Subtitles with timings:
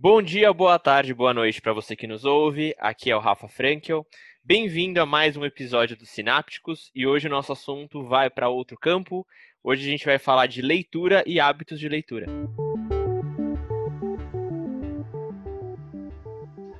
[0.00, 2.72] Bom dia, boa tarde, boa noite para você que nos ouve.
[2.78, 4.06] Aqui é o Rafa Frankel.
[4.44, 8.78] Bem-vindo a mais um episódio dos Sinápticos e hoje o nosso assunto vai para outro
[8.78, 9.26] campo.
[9.60, 12.26] Hoje a gente vai falar de leitura e hábitos de leitura.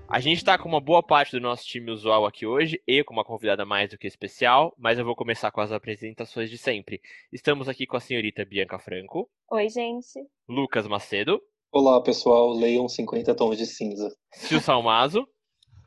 [0.09, 3.15] A gente está com uma boa parte do nosso time usual aqui hoje, eu com
[3.15, 7.01] uma convidada mais do que especial, mas eu vou começar com as apresentações de sempre.
[7.33, 9.29] Estamos aqui com a senhorita Bianca Franco.
[9.51, 10.25] Oi, gente.
[10.49, 11.43] Lucas Macedo.
[11.71, 12.51] Olá, pessoal.
[12.55, 14.09] Leiam 50 Tons de Cinza.
[14.33, 15.29] Sil Salmazo.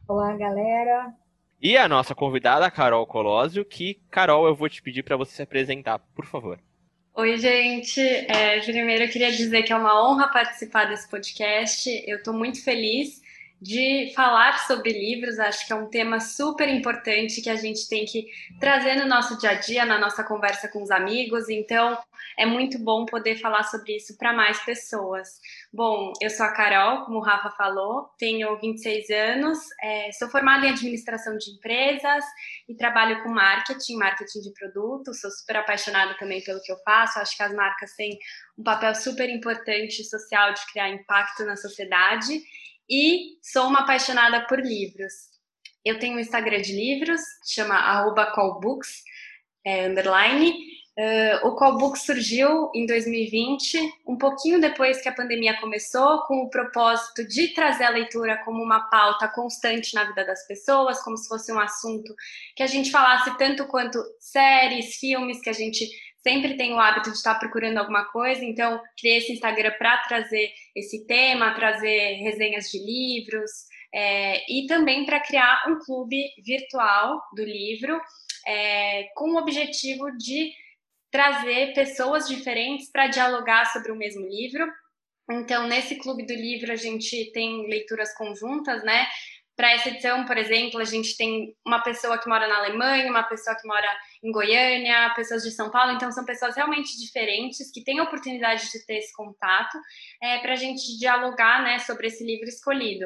[0.07, 1.11] Olá, galera.
[1.59, 5.41] E a nossa convidada, Carol Colosio, que, Carol, eu vou te pedir para você se
[5.41, 6.59] apresentar, por favor.
[7.15, 7.99] Oi, gente.
[7.99, 11.89] É, primeiro, eu queria dizer que é uma honra participar desse podcast.
[12.07, 13.20] Eu estou muito feliz
[13.61, 15.38] de falar sobre livros.
[15.38, 18.25] Acho que é um tema super importante que a gente tem que
[18.59, 21.47] trazer no nosso dia a dia, na nossa conversa com os amigos.
[21.47, 21.95] Então,
[22.39, 25.39] é muito bom poder falar sobre isso para mais pessoas.
[25.71, 30.65] Bom, eu sou a Carol, como o Rafa falou, tenho 26 anos, é, sou formada
[30.65, 32.26] em administração de empresas
[32.67, 35.21] e trabalho com marketing, marketing de produtos.
[35.21, 37.20] Sou super apaixonada também pelo que eu faço.
[37.20, 38.17] Acho que as marcas têm
[38.57, 42.41] um papel super importante social de criar impacto na sociedade
[42.90, 45.13] e sou uma apaixonada por livros.
[45.84, 47.76] Eu tenho um Instagram de livros, chama
[48.34, 49.01] callbooks,
[49.65, 50.54] é, underline.
[50.98, 56.49] Uh, o Callbook surgiu em 2020, um pouquinho depois que a pandemia começou, com o
[56.49, 61.29] propósito de trazer a leitura como uma pauta constante na vida das pessoas, como se
[61.29, 62.13] fosse um assunto
[62.55, 65.90] que a gente falasse tanto quanto séries, filmes, que a gente
[66.22, 70.51] sempre tem o hábito de estar procurando alguma coisa, então criei esse Instagram para trazer
[70.75, 73.51] esse tema, trazer resenhas de livros
[73.94, 77.99] é, e também para criar um clube virtual do livro
[78.47, 80.51] é, com o objetivo de
[81.11, 84.66] trazer pessoas diferentes para dialogar sobre o mesmo livro.
[85.29, 89.07] Então, nesse clube do livro, a gente tem leituras conjuntas, né?
[89.62, 93.22] Para essa edição, por exemplo, a gente tem uma pessoa que mora na Alemanha, uma
[93.22, 93.88] pessoa que mora
[94.23, 98.72] em Goiânia, pessoas de São Paulo, então são pessoas realmente diferentes que têm a oportunidade
[98.72, 99.77] de ter esse contato
[100.19, 103.05] é, para a gente dialogar né, sobre esse livro escolhido.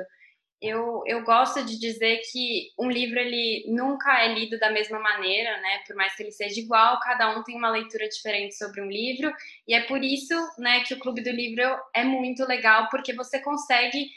[0.61, 5.59] Eu, eu gosto de dizer que um livro ele nunca é lido da mesma maneira,
[5.59, 5.83] né?
[5.85, 9.29] Por mais que ele seja igual, cada um tem uma leitura diferente sobre um livro,
[9.67, 11.61] e é por isso, né, que o Clube do Livro
[11.93, 14.09] é muito legal, porque você consegue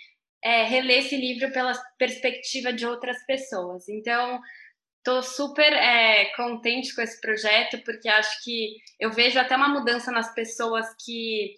[0.43, 3.89] é, reler esse livro pela perspectiva de outras pessoas.
[3.89, 4.41] Então,
[4.99, 10.11] estou super é, contente com esse projeto, porque acho que eu vejo até uma mudança
[10.11, 11.55] nas pessoas que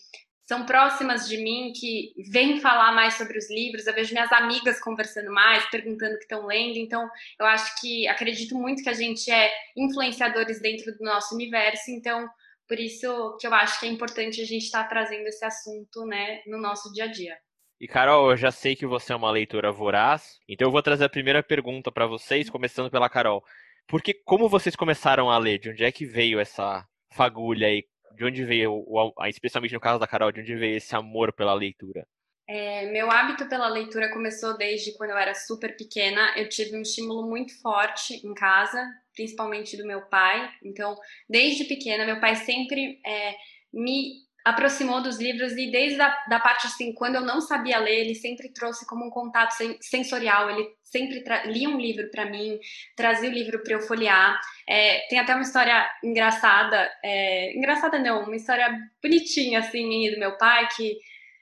[0.51, 3.87] são próximas de mim, que vêm falar mais sobre os livros.
[3.87, 6.77] Eu vejo minhas amigas conversando mais, perguntando o que estão lendo.
[6.77, 7.09] Então,
[7.39, 11.93] eu acho que acredito muito que a gente é influenciadores dentro do nosso universo.
[11.93, 12.29] Então,
[12.67, 16.05] por isso que eu acho que é importante a gente estar tá trazendo esse assunto,
[16.07, 17.37] né, no nosso dia a dia.
[17.81, 21.07] E Carol, eu já sei que você é uma leitora voraz, então eu vou trazer
[21.07, 23.43] a primeira pergunta para vocês, começando pela Carol.
[23.89, 25.59] Porque como vocês começaram a ler?
[25.59, 27.85] De onde é que veio essa fagulha aí?
[28.15, 28.85] De onde veio,
[29.27, 32.07] especialmente no caso da Carol, de onde veio esse amor pela leitura?
[32.47, 36.35] É, meu hábito pela leitura começou desde quando eu era super pequena.
[36.37, 40.51] Eu tive um estímulo muito forte em casa, principalmente do meu pai.
[40.63, 40.95] Então,
[41.27, 43.37] desde pequena, meu pai sempre é,
[43.73, 48.01] me aproximou dos livros e desde a da parte assim, quando eu não sabia ler,
[48.01, 52.59] ele sempre trouxe como um contato sensorial, ele sempre lia um livro para mim,
[52.97, 54.41] trazia o livro para eu folhear.
[54.69, 58.69] É, tem até uma história engraçada, é, engraçada não, uma história
[59.03, 60.97] bonitinha assim, minha e do meu pai, que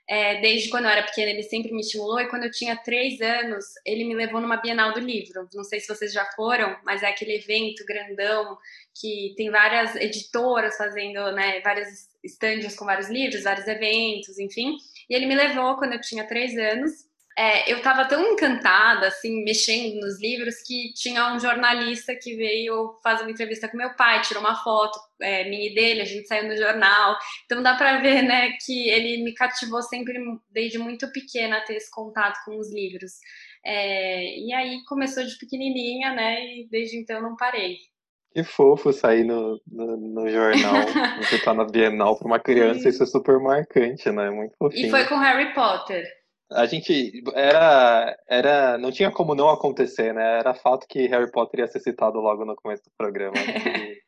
[0.08, 2.19] é, desde quando eu era pequena, ele sempre me estimulou.
[2.19, 5.46] E quando eu tinha três anos, ele me levou numa Bienal do Livro.
[5.52, 8.56] Não sei se vocês já foram, mas é aquele evento grandão
[8.98, 14.76] que tem várias editoras fazendo, né, várias estandes com vários livros, vários eventos, enfim.
[15.10, 17.07] E ele me levou quando eu tinha três anos
[17.38, 22.99] é, eu estava tão encantada, assim, mexendo nos livros, que tinha um jornalista que veio
[23.00, 26.26] fazer uma entrevista com meu pai, tirou uma foto é, minha e dele, a gente
[26.26, 27.16] saiu no jornal.
[27.44, 30.19] Então dá para ver, né, que ele me cativou sempre,
[30.50, 33.12] desde muito pequena, a ter esse contato com os livros.
[33.64, 37.76] É, e aí começou de pequenininha, né, e desde então não parei.
[38.32, 40.75] Que fofo sair no, no, no jornal,
[41.23, 42.88] você tá na Bienal para uma criança, Sim.
[42.88, 44.29] isso é super marcante, né?
[44.29, 44.88] Muito fofinho.
[44.88, 46.18] E foi com Harry Potter
[46.50, 50.39] a gente era era não tinha como não acontecer, né?
[50.39, 53.35] Era fato que Harry Potter ia ser citado logo no começo do programa.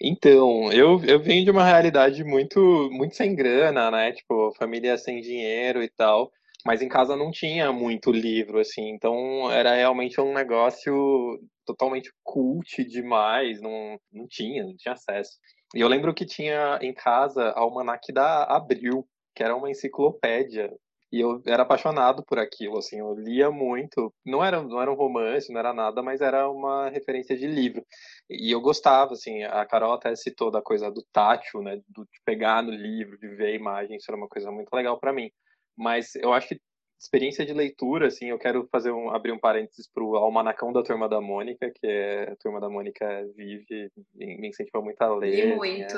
[0.00, 4.12] então, eu, eu venho de uma realidade muito muito sem grana, né?
[4.12, 6.30] Tipo, família sem dinheiro e tal,
[6.64, 12.84] mas em casa não tinha muito livro assim, então era realmente um negócio totalmente cult
[12.84, 15.32] demais, não não tinha, não tinha acesso.
[15.74, 20.70] E eu lembro que tinha em casa a almanac da Abril, que era uma enciclopédia
[21.12, 24.12] E eu era apaixonado por aquilo, assim, eu lia muito.
[24.24, 27.84] Não era, não era um romance, não era nada, mas era uma referência de livro.
[28.30, 32.20] E eu gostava, assim, a Carol até citou da coisa do tátil, né, do, de
[32.24, 35.30] pegar no livro, de ver a imagem, isso era uma coisa muito legal para mim.
[35.76, 36.60] Mas eu acho que
[36.98, 40.82] experiência de leitura, assim, eu quero fazer um, abrir um parênteses para o Almanacão da
[40.82, 43.04] Turma da Mônica, que é a Turma da Mônica
[43.36, 45.34] vive, me incentiva muito a ler.
[45.34, 45.96] E assim, muito.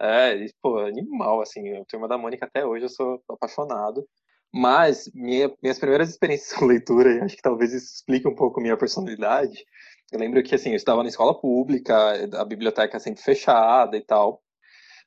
[0.00, 4.04] É, é, pô, animal, assim, a Turma da Mônica até hoje eu sou apaixonado.
[4.52, 8.60] Mas minha, minhas primeiras experiências com leitura, e acho que talvez isso explique um pouco
[8.60, 9.64] minha personalidade.
[10.10, 11.94] Eu lembro que, assim, eu estava na escola pública,
[12.36, 14.42] a biblioteca sempre fechada e tal.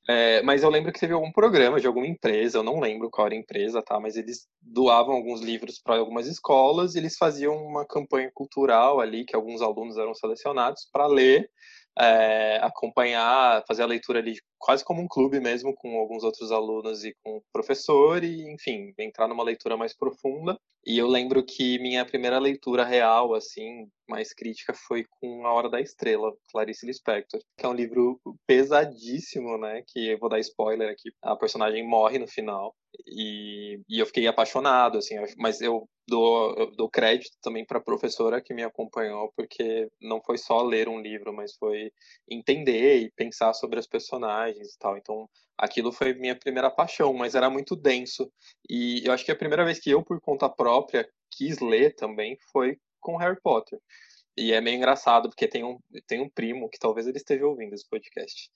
[0.08, 3.28] É, mas eu lembro que teve algum programa de alguma empresa, eu não lembro qual
[3.28, 4.00] era a empresa, tá?
[4.00, 9.26] Mas eles doavam alguns livros para algumas escolas e eles faziam uma campanha cultural ali,
[9.26, 11.50] que alguns alunos eram selecionados para ler
[11.98, 17.04] é, acompanhar, fazer a leitura ali quase como um clube mesmo, com alguns outros alunos
[17.04, 20.58] e com o professor, e enfim, entrar numa leitura mais profunda.
[20.86, 25.70] E eu lembro que minha primeira leitura real, assim, mais crítica, foi com A Hora
[25.70, 29.84] da Estrela, Clarice Lispector, que é um livro pesadíssimo, né?
[29.88, 31.12] Que eu vou dar spoiler aqui.
[31.22, 32.74] A personagem morre no final.
[33.08, 37.84] E, e eu fiquei apaixonado, assim, mas eu dou, eu dou crédito também para a
[37.84, 41.92] professora que me acompanhou, porque não foi só ler um livro, mas foi
[42.30, 44.98] entender e pensar sobre as personagens e tal.
[44.98, 48.32] Então, aquilo foi minha primeira paixão, mas era muito denso.
[48.70, 52.38] E eu acho que a primeira vez que eu, por conta própria, quis ler também
[52.52, 53.80] foi com Harry Potter.
[54.38, 55.78] E é meio engraçado, porque tem um,
[56.08, 58.50] tem um primo que talvez ele esteja ouvindo esse podcast,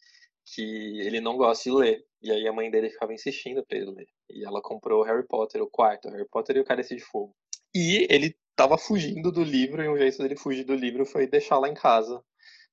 [0.54, 2.04] que ele não gosta de ler.
[2.22, 4.08] E aí a mãe dele ficava insistindo para ele ler.
[4.30, 7.36] E ela comprou Harry Potter, o quarto, Harry Potter e o Cálice de Fogo.
[7.76, 11.60] E ele estava fugindo do livro, e um jeito dele fugir do livro foi deixar
[11.60, 12.24] lá em casa,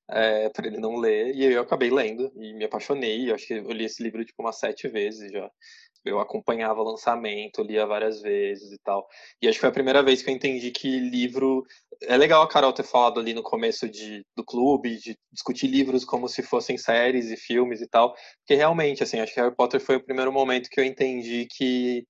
[0.09, 1.35] é, para ele não ler.
[1.35, 3.29] E eu acabei lendo, e me apaixonei.
[3.29, 5.49] Eu acho que eu li esse livro tipo umas sete vezes já
[6.05, 9.07] eu acompanhava o lançamento, lia várias vezes e tal.
[9.41, 11.63] E acho que foi a primeira vez que eu entendi que livro.
[12.03, 16.05] É legal a Carol ter falado ali no começo de, do clube, de discutir livros
[16.05, 18.13] como se fossem séries e filmes e tal.
[18.39, 22.05] Porque realmente, assim, acho que Harry Potter foi o primeiro momento que eu entendi que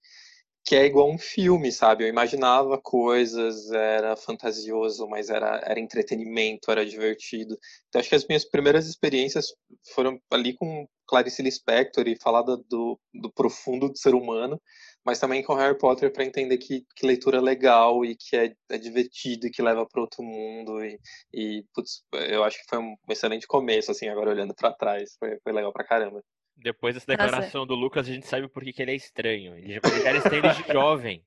[0.66, 2.04] que é igual um filme, sabe?
[2.04, 7.56] Eu imaginava coisas, era fantasioso, mas era, era entretenimento, era divertido.
[7.88, 9.54] Então acho que as minhas primeiras experiências
[9.94, 14.60] foram ali com Clarice Lispector e falar do, do profundo do ser humano,
[15.06, 18.52] mas também com Harry Potter para entender que, que leitura é legal e que é,
[18.70, 20.84] é divertido e que leva para outro mundo.
[20.84, 21.00] E,
[21.32, 25.16] e putz, eu acho que foi um excelente começo, assim, agora olhando para trás.
[25.20, 26.24] Foi, foi legal pra caramba.
[26.58, 27.68] Depois dessa declaração Nossa.
[27.68, 29.56] do Lucas, a gente sabe por que, que ele é estranho.
[29.56, 31.24] Ele já era estranho de jovem.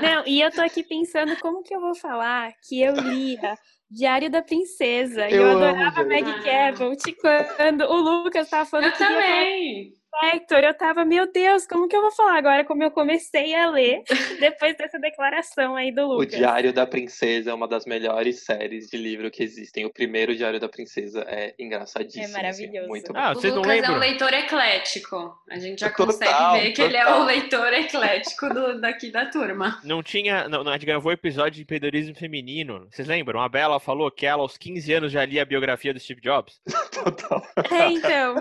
[0.00, 3.56] Não, e eu tô aqui pensando como que eu vou falar que eu lia
[3.90, 5.28] Diário da Princesa.
[5.28, 7.16] Eu e eu adorava Maggie Cabot
[7.56, 10.01] quando o Lucas tava falando eu que também.
[10.22, 13.70] Hector, eu tava, meu Deus, como que eu vou falar agora como eu comecei a
[13.70, 14.02] ler
[14.38, 16.34] depois dessa declaração aí do Lucas?
[16.34, 19.84] O Diário da Princesa é uma das melhores séries de livro que existem.
[19.84, 22.22] O primeiro Diário da Princesa é engraçadíssimo.
[22.22, 22.78] É assim, maravilhoso.
[22.78, 23.40] Assim, muito ah, bom.
[23.40, 23.94] vocês o Lucas lembram?
[23.94, 25.38] é um leitor eclético.
[25.50, 26.86] A gente já total, consegue ver que total.
[26.86, 29.80] ele é o leitor eclético do, daqui da turma.
[29.84, 30.48] Não tinha.
[30.48, 32.86] Não, a gente gravou episódio de empreendedorismo feminino.
[32.90, 33.40] Vocês lembram?
[33.40, 36.60] A Bela falou que ela, aos 15 anos, já lia a biografia do Steve Jobs.
[36.92, 37.42] Total.
[37.70, 38.36] É, então.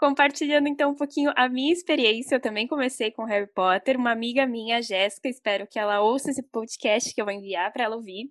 [0.00, 3.98] Compartilhando então um pouquinho a minha experiência, eu também comecei com Harry Potter.
[3.98, 7.84] Uma amiga minha, Jéssica, espero que ela ouça esse podcast que eu vou enviar para
[7.84, 8.30] ela ouvir.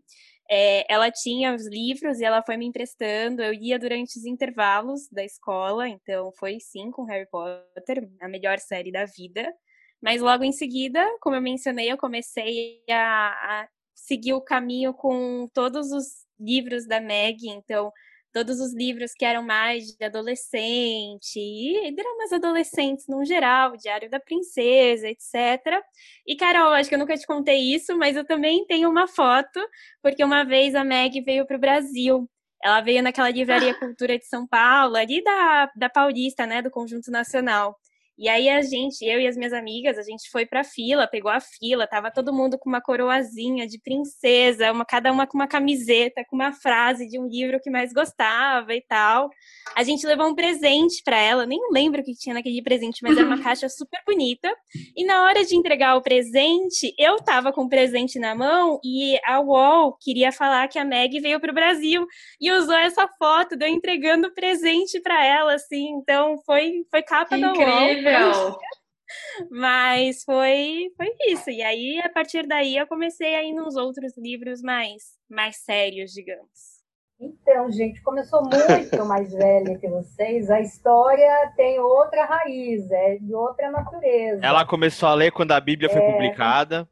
[0.49, 3.43] É, ela tinha os livros e ela foi me emprestando.
[3.43, 8.57] Eu ia durante os intervalos da escola, então foi sim com Harry Potter, a melhor
[8.57, 9.53] série da vida.
[10.01, 13.27] Mas logo em seguida, como eu mencionei, eu comecei a,
[13.61, 17.91] a seguir o caminho com todos os livros da Meg, então
[18.31, 24.19] todos os livros que eram mais de adolescente, e dramas adolescentes no geral, Diário da
[24.19, 25.81] Princesa, etc.
[26.27, 29.59] E, Carol, acho que eu nunca te contei isso, mas eu também tenho uma foto,
[30.01, 32.29] porque uma vez a Meg veio para o Brasil.
[32.63, 37.09] Ela veio naquela livraria Cultura de São Paulo, ali da, da Paulista, né, do Conjunto
[37.11, 37.75] Nacional.
[38.19, 41.31] E aí a gente, eu e as minhas amigas, a gente foi pra fila, pegou
[41.31, 45.47] a fila, tava todo mundo com uma coroazinha de princesa, uma, cada uma com uma
[45.47, 49.29] camiseta, com uma frase de um livro que mais gostava e tal.
[49.73, 53.17] A gente levou um presente para ela, nem lembro o que tinha naquele presente, mas
[53.17, 54.53] era uma caixa super bonita.
[54.97, 59.17] E na hora de entregar o presente, eu tava com o presente na mão e
[59.25, 62.05] a UOL queria falar que a Meg veio pro Brasil
[62.41, 65.87] e usou essa foto de eu entregando o presente para ela, assim.
[66.01, 68.08] Então foi, foi capa Que da UOL.
[68.09, 68.59] Incrível!
[69.49, 71.49] Mas foi, foi isso.
[71.49, 76.11] E aí, a partir daí, eu comecei a ir nos outros livros mais, mais sérios,
[76.11, 76.79] digamos.
[77.19, 82.89] Então, gente, como eu sou muito mais velha que vocês, a história tem outra raiz,
[82.89, 84.45] é de outra natureza.
[84.45, 86.11] Ela começou a ler quando a Bíblia foi é...
[86.11, 86.87] publicada.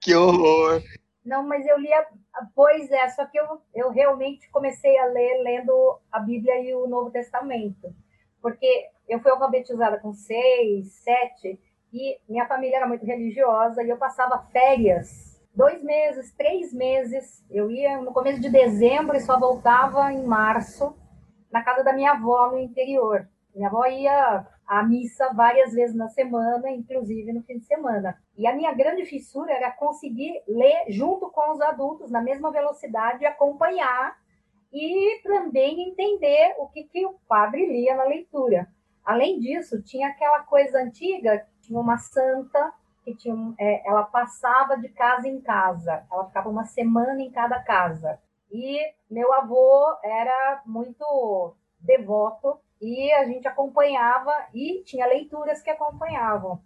[0.00, 0.80] Que horror!
[1.24, 2.06] Não, mas eu li, a...
[2.54, 6.86] pois é, só que eu, eu realmente comecei a ler lendo a Bíblia e o
[6.86, 7.92] Novo Testamento,
[8.40, 11.60] porque eu fui alfabetizada com seis, sete,
[11.92, 17.44] e minha família era muito religiosa, e eu passava férias dois meses, três meses.
[17.50, 20.96] Eu ia no começo de dezembro e só voltava em março
[21.50, 23.28] na casa da minha avó no interior.
[23.54, 28.16] Minha avó ia à missa várias vezes na semana, inclusive no fim de semana.
[28.38, 33.26] E a minha grande fissura era conseguir ler junto com os adultos na mesma velocidade,
[33.26, 34.16] acompanhar
[34.72, 38.68] e também entender o que, que o padre lia na leitura.
[39.10, 44.88] Além disso, tinha aquela coisa antiga, tinha uma santa que tinha, é, ela passava de
[44.88, 48.20] casa em casa, ela ficava uma semana em cada casa.
[48.52, 48.78] E
[49.10, 56.62] meu avô era muito devoto e a gente acompanhava e tinha leituras que acompanhavam.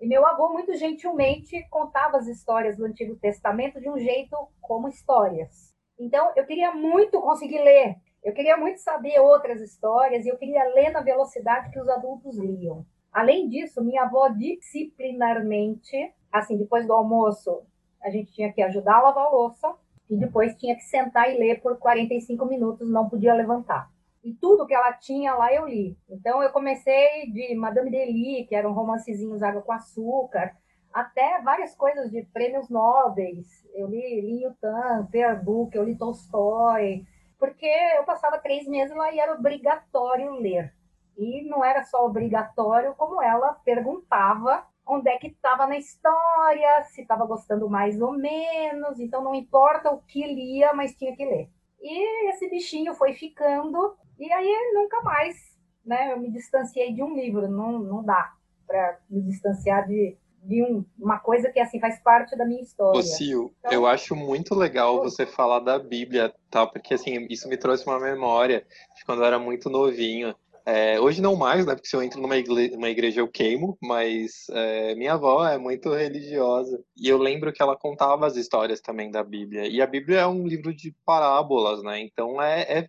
[0.00, 4.86] E meu avô, muito gentilmente, contava as histórias do Antigo Testamento de um jeito como
[4.86, 5.74] histórias.
[5.98, 10.64] Então, eu queria muito conseguir ler, eu queria muito saber outras histórias e eu queria
[10.74, 12.84] ler na velocidade que os adultos liam.
[13.12, 17.62] Além disso, minha avó disciplinarmente, assim, depois do almoço,
[18.02, 19.74] a gente tinha que ajudar a lavar a louça
[20.08, 23.90] e depois tinha que sentar e ler por 45 minutos, não podia levantar.
[24.22, 25.96] E tudo que ela tinha lá eu li.
[26.08, 30.54] Então eu comecei de Madame Delis, que eram romancezinhos água com açúcar,
[30.92, 33.46] até várias coisas de prêmios nobres.
[33.74, 37.04] Eu li Linho Tan, Peer Book, eu li Tolstói,
[37.40, 37.66] porque
[37.96, 40.72] eu passava três meses lá e era obrigatório ler.
[41.16, 47.02] E não era só obrigatório, como ela perguntava onde é que estava na história, se
[47.02, 51.48] estava gostando mais ou menos, então não importa o que lia, mas tinha que ler.
[51.80, 55.36] E esse bichinho foi ficando, e aí nunca mais,
[55.84, 56.12] né?
[56.12, 58.34] Eu me distanciei de um livro, não, não dá
[58.66, 62.98] para me distanciar de, de um, uma coisa que assim faz parte da minha história.
[62.98, 67.48] Ô, Sil, então, eu acho muito legal você falar da Bíblia, tal, porque assim, isso
[67.48, 68.66] me trouxe uma memória
[68.96, 70.34] de quando eu era muito novinho.
[70.64, 71.74] É, hoje não mais, né?
[71.74, 75.58] Porque se eu entro numa igreja, uma igreja eu queimo, mas é, minha avó é
[75.58, 76.82] muito religiosa.
[76.96, 79.66] E eu lembro que ela contava as histórias também da Bíblia.
[79.66, 82.00] E a Bíblia é um livro de parábolas, né?
[82.00, 82.88] Então é, é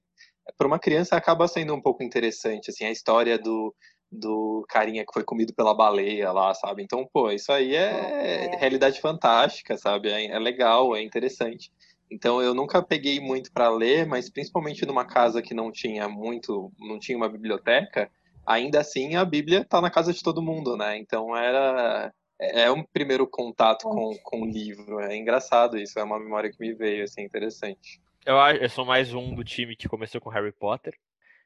[0.57, 3.73] para uma criança acaba sendo um pouco interessante, assim, a história do,
[4.11, 6.83] do carinha que foi comido pela baleia lá, sabe?
[6.83, 8.57] Então, pô, isso aí é, é.
[8.57, 10.09] realidade fantástica, sabe?
[10.09, 11.71] É, é legal, é interessante.
[12.09, 16.69] Então eu nunca peguei muito para ler, mas principalmente numa casa que não tinha muito,
[16.77, 18.11] não tinha uma biblioteca,
[18.45, 20.97] ainda assim a Bíblia está na casa de todo mundo, né?
[20.97, 24.99] Então era é um primeiro contato com, com o livro.
[24.99, 28.01] É engraçado isso, é uma memória que me veio, assim, interessante.
[28.25, 30.97] Eu, eu sou mais um do time que começou com Harry Potter.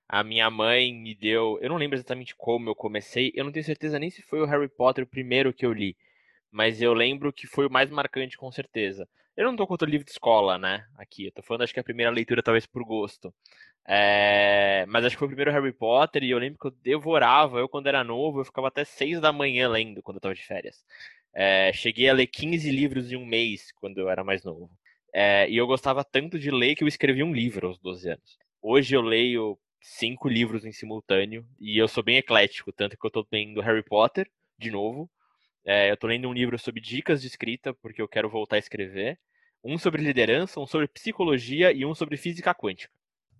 [0.08, 1.58] A minha mãe me deu.
[1.62, 3.32] Eu não lembro exatamente como eu comecei.
[3.36, 5.98] Eu não tenho certeza nem se foi o Harry Potter o primeiro que eu li.
[6.52, 9.08] Mas eu lembro que foi o mais marcante, com certeza.
[9.36, 10.86] Eu não tô contra o livro de escola, né?
[10.98, 11.26] Aqui.
[11.26, 13.34] Eu tô falando, acho que a primeira leitura, talvez por gosto.
[13.88, 14.86] É...
[14.88, 17.60] Mas acho que foi o primeiro Harry Potter e eu lembro que eu devorava.
[17.60, 20.44] Eu, quando era novo, eu ficava até seis da manhã lendo quando eu tava de
[20.44, 20.84] férias.
[21.34, 21.74] É...
[21.74, 24.70] Cheguei a ler 15 livros em um mês quando eu era mais novo.
[25.14, 25.50] É...
[25.50, 28.38] E eu gostava tanto de ler que eu escrevi um livro aos 12 anos.
[28.62, 33.12] Hoje eu leio cinco livros em simultâneo e eu sou bem eclético, tanto que eu
[33.12, 34.28] tô lendo Harry Potter
[34.58, 35.10] de novo.
[35.64, 38.60] É, eu tô lendo um livro sobre dicas de escrita, porque eu quero voltar a
[38.60, 39.20] escrever.
[39.64, 42.94] Um sobre liderança, um sobre psicologia e um sobre física quântica.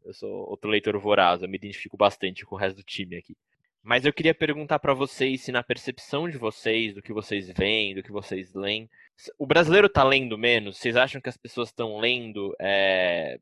[0.04, 3.36] Eu sou outro leitor voraz, eu me identifico bastante com o resto do time aqui.
[3.82, 7.96] Mas eu queria perguntar para vocês se na percepção de vocês, do que vocês veem,
[7.96, 8.90] do que vocês leem,
[9.38, 10.78] o brasileiro tá lendo menos?
[10.78, 13.40] Vocês acham que as pessoas estão lendo é,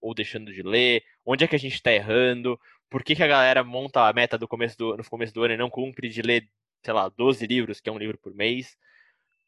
[0.00, 1.02] ou deixando de ler?
[1.24, 2.58] Onde é que a gente está errando?
[2.88, 5.54] Por que, que a galera monta a meta do começo do, no começo do ano
[5.54, 6.48] e não cumpre de ler
[6.82, 8.76] sei lá, 12 livros, que é um livro por mês.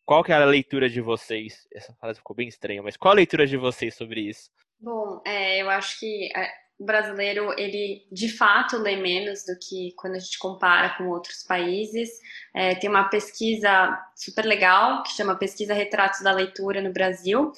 [0.04, 1.66] Qual que é a leitura de vocês?
[1.72, 4.50] Essa frase ficou bem estranha, mas qual a leitura de vocês sobre isso?
[4.78, 9.92] Bom, é, eu acho que é, o brasileiro, ele de fato lê menos do que
[9.96, 12.10] quando a gente compara com outros países.
[12.54, 17.52] É, tem uma pesquisa super legal, que chama Pesquisa Retratos da Leitura no Brasil,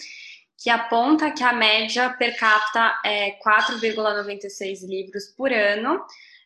[0.58, 6.04] que aponta que a média per capita é 4,96 livros por ano,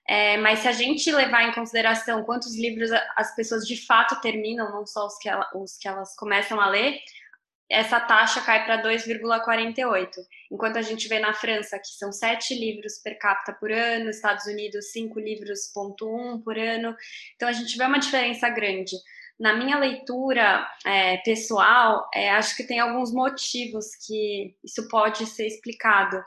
[0.08, 4.72] é, mas se a gente levar em consideração quantos livros as pessoas de fato terminam,
[4.72, 6.98] não só os que, ela, os que elas começam a ler,
[7.70, 10.08] essa taxa cai para 2,48.
[10.50, 14.46] Enquanto a gente vê na França que são sete livros per capita por ano, Estados
[14.46, 16.96] Unidos cinco livros ponto um por ano.
[17.36, 18.96] Então a gente vê uma diferença grande.
[19.38, 25.46] Na minha leitura é, pessoal, é, acho que tem alguns motivos que isso pode ser
[25.46, 26.20] explicado.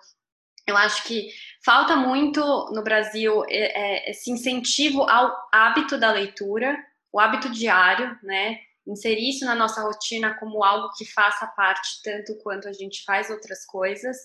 [0.65, 1.29] Eu acho que
[1.65, 2.41] falta muito
[2.73, 6.77] no Brasil é, é, esse incentivo ao hábito da leitura,
[7.11, 8.59] o hábito diário, né?
[8.87, 13.29] Inserir isso na nossa rotina como algo que faça parte tanto quanto a gente faz
[13.29, 14.17] outras coisas.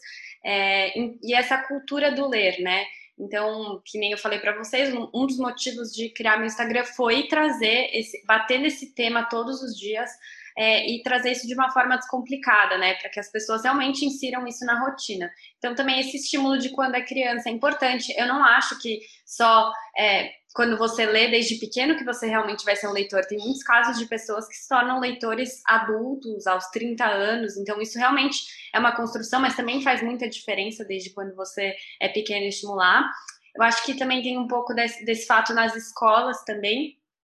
[0.45, 2.85] É, e essa cultura do ler, né?
[3.19, 7.27] Então, que nem eu falei para vocês, um dos motivos de criar meu Instagram foi
[7.29, 10.11] trazer esse, bater nesse tema todos os dias
[10.57, 12.95] é, e trazer isso de uma forma descomplicada, né?
[12.95, 15.31] Para que as pessoas realmente insiram isso na rotina.
[15.59, 18.15] Então, também esse estímulo de quando é criança é importante.
[18.17, 22.75] Eu não acho que só é, quando você lê desde pequeno que você realmente vai
[22.75, 23.23] ser um leitor.
[23.27, 27.99] Tem muitos casos de pessoas que se tornam leitores adultos aos 30 anos, então isso
[27.99, 28.39] realmente
[28.75, 33.07] é uma construção, mas também faz muita diferença desde quando você é pequeno estimular.
[33.55, 36.97] Eu acho que também tem um pouco desse, desse fato nas escolas também,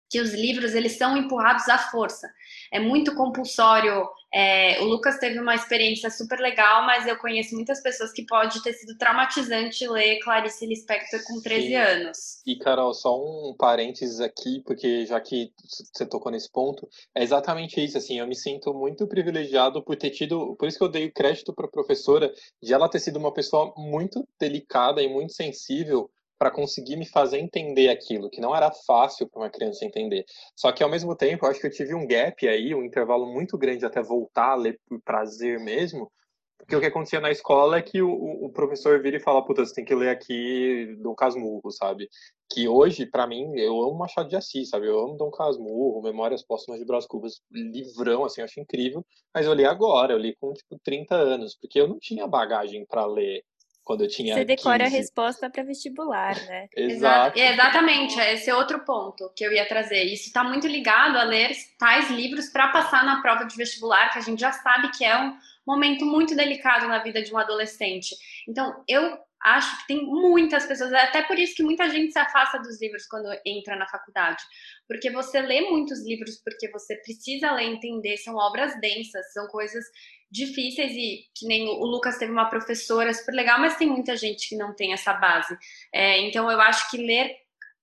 [0.09, 2.29] que os livros eles são empurrados à força.
[2.71, 4.09] É muito compulsório.
[4.33, 8.61] É, o Lucas teve uma experiência super legal, mas eu conheço muitas pessoas que pode
[8.63, 11.75] ter sido traumatizante ler Clarice Lispector com 13 Sim.
[11.75, 12.17] anos.
[12.45, 15.51] E Carol, só um parênteses aqui, porque já que
[15.93, 17.97] você tocou nesse ponto, é exatamente isso.
[17.97, 21.13] Assim, eu me sinto muito privilegiado por ter tido, por isso que eu dei o
[21.13, 26.09] crédito para a professora de ela ter sido uma pessoa muito delicada e muito sensível
[26.39, 30.23] para conseguir me fazer entender aquilo, que não era fácil para uma criança entender.
[30.55, 33.31] Só que ao mesmo tempo, eu acho que eu tive um gap aí, um intervalo
[33.31, 36.09] muito grande até voltar a ler por prazer mesmo,
[36.57, 39.65] porque o que acontecia na escola é que o, o professor vira e fala, puta,
[39.65, 42.07] você tem que ler aqui Dom Casmurro, sabe?
[42.51, 44.87] Que hoje, para mim, eu amo Machado de Assis, sabe?
[44.87, 49.05] Eu amo Dom Casmurro, Memórias Póstumas de Brás Cubas, livrão, assim, eu acho incrível.
[49.33, 52.85] Mas eu li agora, eu li com, tipo, 30 anos, porque eu não tinha bagagem
[52.85, 53.43] para ler
[53.89, 54.35] quando eu tinha.
[54.35, 54.95] Você decora 15.
[54.95, 56.67] a resposta para vestibular, né?
[56.77, 57.39] Exato.
[57.39, 60.03] Exatamente, esse é outro ponto que eu ia trazer.
[60.03, 64.19] Isso está muito ligado a ler tais livros para passar na prova de vestibular, que
[64.19, 68.15] a gente já sabe que é um momento muito delicado na vida de um adolescente.
[68.47, 72.19] Então, eu acho que tem muitas pessoas, é até por isso que muita gente se
[72.19, 74.43] afasta dos livros quando entra na faculdade,
[74.87, 79.83] porque você lê muitos livros porque você precisa ler entender, são obras densas, são coisas
[80.31, 84.49] difíceis e que nem o Lucas teve uma professora super legal, mas tem muita gente
[84.49, 85.57] que não tem essa base.
[85.93, 87.35] É, então eu acho que ler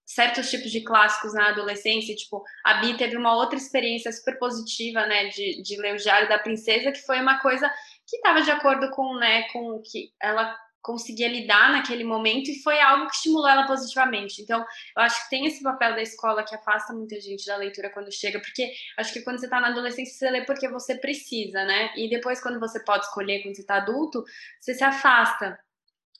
[0.04, 5.04] certos tipos de clássicos na adolescência, tipo, a Bi teve uma outra experiência super positiva,
[5.04, 7.68] né, de, de ler o Diário da Princesa, que foi uma coisa
[8.08, 12.62] que estava de acordo com, né, com o que ela conseguia lidar naquele momento e
[12.62, 14.40] foi algo que estimulou ela positivamente.
[14.40, 14.60] Então,
[14.96, 18.12] eu acho que tem esse papel da escola que afasta muita gente da leitura quando
[18.12, 21.90] chega, porque acho que quando você está na adolescência, você lê porque você precisa, né?
[21.96, 24.22] E depois, quando você pode escolher, quando você está adulto,
[24.60, 25.58] você se afasta.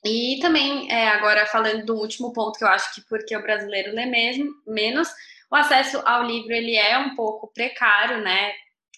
[0.05, 3.95] E também, é, agora falando do último ponto, que eu acho que porque o brasileiro
[3.95, 5.09] lê mesmo, menos,
[5.49, 8.53] o acesso ao livro ele é um pouco precário, né?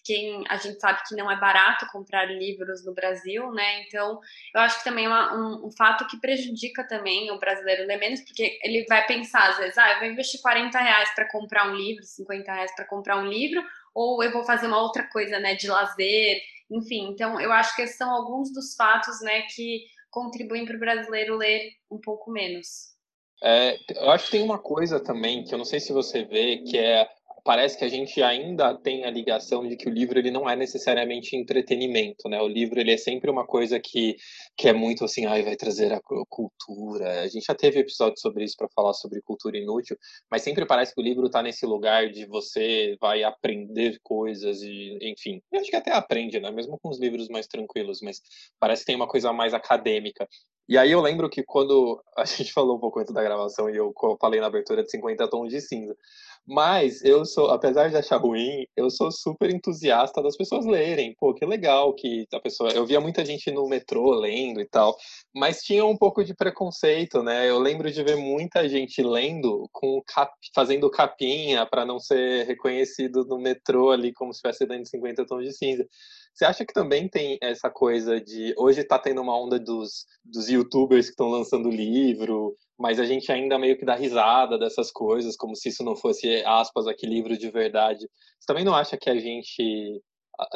[0.09, 3.83] Quem a gente sabe que não é barato comprar livros no Brasil, né?
[3.83, 4.19] Então,
[4.55, 7.99] eu acho que também é uma, um, um, fato que prejudica também o brasileiro ler
[7.99, 11.71] menos, porque ele vai pensar, às vezes, ah, eu vou investir 40 reais para comprar
[11.71, 13.63] um livro, 50 reais para comprar um livro,
[13.95, 16.41] ou eu vou fazer uma outra coisa, né, de lazer,
[16.71, 17.11] enfim.
[17.11, 21.37] Então, eu acho que esses são alguns dos fatos, né, que contribuem para o brasileiro
[21.37, 22.97] ler um pouco menos.
[23.43, 26.63] É, eu acho que tem uma coisa também que eu não sei se você vê,
[26.67, 27.07] que é
[27.49, 30.55] parece que a gente ainda tem a ligação de que o livro ele não é
[30.55, 32.39] necessariamente entretenimento, né?
[32.43, 34.19] O livro ele é sempre uma coisa que,
[34.55, 37.23] que é muito assim, ai, vai trazer a cultura.
[37.23, 39.97] A gente já teve episódio sobre isso para falar sobre cultura inútil,
[40.31, 44.99] mas sempre parece que o livro está nesse lugar de você vai aprender coisas e,
[45.01, 46.51] enfim, eu acho que até aprende, né?
[46.51, 48.21] Mesmo com os livros mais tranquilos, mas
[48.61, 50.29] parece que tem uma coisa mais acadêmica.
[50.69, 53.77] E aí eu lembro que quando a gente falou um pouco antes da gravação e
[53.77, 55.97] eu falei na abertura de 50 tons de cinza,
[56.47, 61.15] mas eu sou, apesar de achar ruim, eu sou super entusiasta das pessoas lerem.
[61.19, 62.71] Pô, que legal que a pessoa.
[62.71, 64.97] Eu via muita gente no metrô lendo e tal,
[65.35, 67.49] mas tinha um pouco de preconceito, né?
[67.49, 70.33] Eu lembro de ver muita gente lendo com cap...
[70.55, 75.45] fazendo capinha para não ser reconhecido no metrô ali como se estivesse dando 50 tons
[75.45, 75.87] de cinza.
[76.39, 78.55] Você acha que também tem essa coisa de.
[78.57, 83.33] Hoje está tendo uma onda dos, dos youtubers que estão lançando livro, mas a gente
[83.33, 87.37] ainda meio que dá risada dessas coisas, como se isso não fosse, aspas, aqui livro
[87.37, 88.09] de verdade.
[88.39, 90.01] Você também não acha que a gente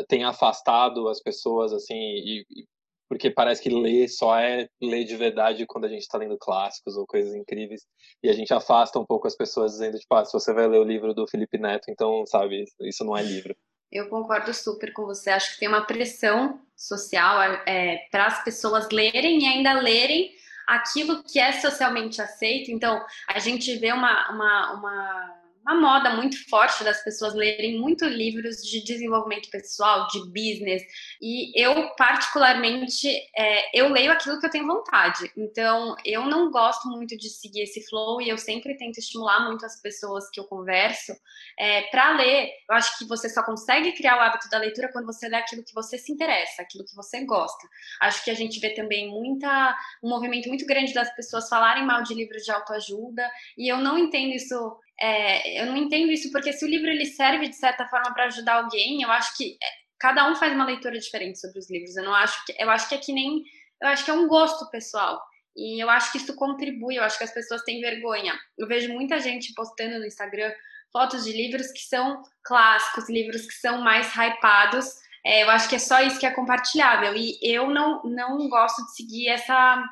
[0.08, 2.64] tem afastado as pessoas, assim, e, e,
[3.08, 6.96] porque parece que ler só é ler de verdade quando a gente está lendo clássicos
[6.96, 7.80] ou coisas incríveis,
[8.22, 10.78] e a gente afasta um pouco as pessoas dizendo, tipo, ah, se você vai ler
[10.78, 13.56] o livro do Felipe Neto, então, sabe, isso não é livro.
[13.92, 15.30] Eu concordo super com você.
[15.30, 20.34] Acho que tem uma pressão social é, para as pessoas lerem e ainda lerem
[20.66, 22.70] aquilo que é socialmente aceito.
[22.70, 28.04] Então, a gente vê uma, uma, uma uma moda muito forte das pessoas lerem muito
[28.04, 30.82] livros de desenvolvimento pessoal, de business,
[31.20, 35.30] e eu particularmente é, eu leio aquilo que eu tenho vontade.
[35.36, 39.64] Então eu não gosto muito de seguir esse flow e eu sempre tento estimular muito
[39.64, 41.12] as pessoas que eu converso
[41.58, 42.50] é, para ler.
[42.68, 45.64] Eu acho que você só consegue criar o hábito da leitura quando você lê aquilo
[45.64, 47.66] que você se interessa, aquilo que você gosta.
[48.00, 52.02] Acho que a gente vê também muita um movimento muito grande das pessoas falarem mal
[52.02, 56.52] de livros de autoajuda e eu não entendo isso é, eu não entendo isso porque
[56.52, 59.66] se o livro ele serve de certa forma para ajudar alguém, eu acho que é,
[59.98, 61.96] cada um faz uma leitura diferente sobre os livros.
[61.96, 63.42] Eu não acho que eu acho que é que nem
[63.80, 65.20] eu acho que é um gosto pessoal.
[65.56, 68.32] E eu acho que isso contribui, eu acho que as pessoas têm vergonha.
[68.56, 70.52] Eu vejo muita gente postando no Instagram
[70.92, 74.86] fotos de livros que são clássicos, livros que são mais hypados.
[75.26, 77.14] É, eu acho que é só isso que é compartilhável.
[77.16, 79.84] E eu não, não gosto de seguir essa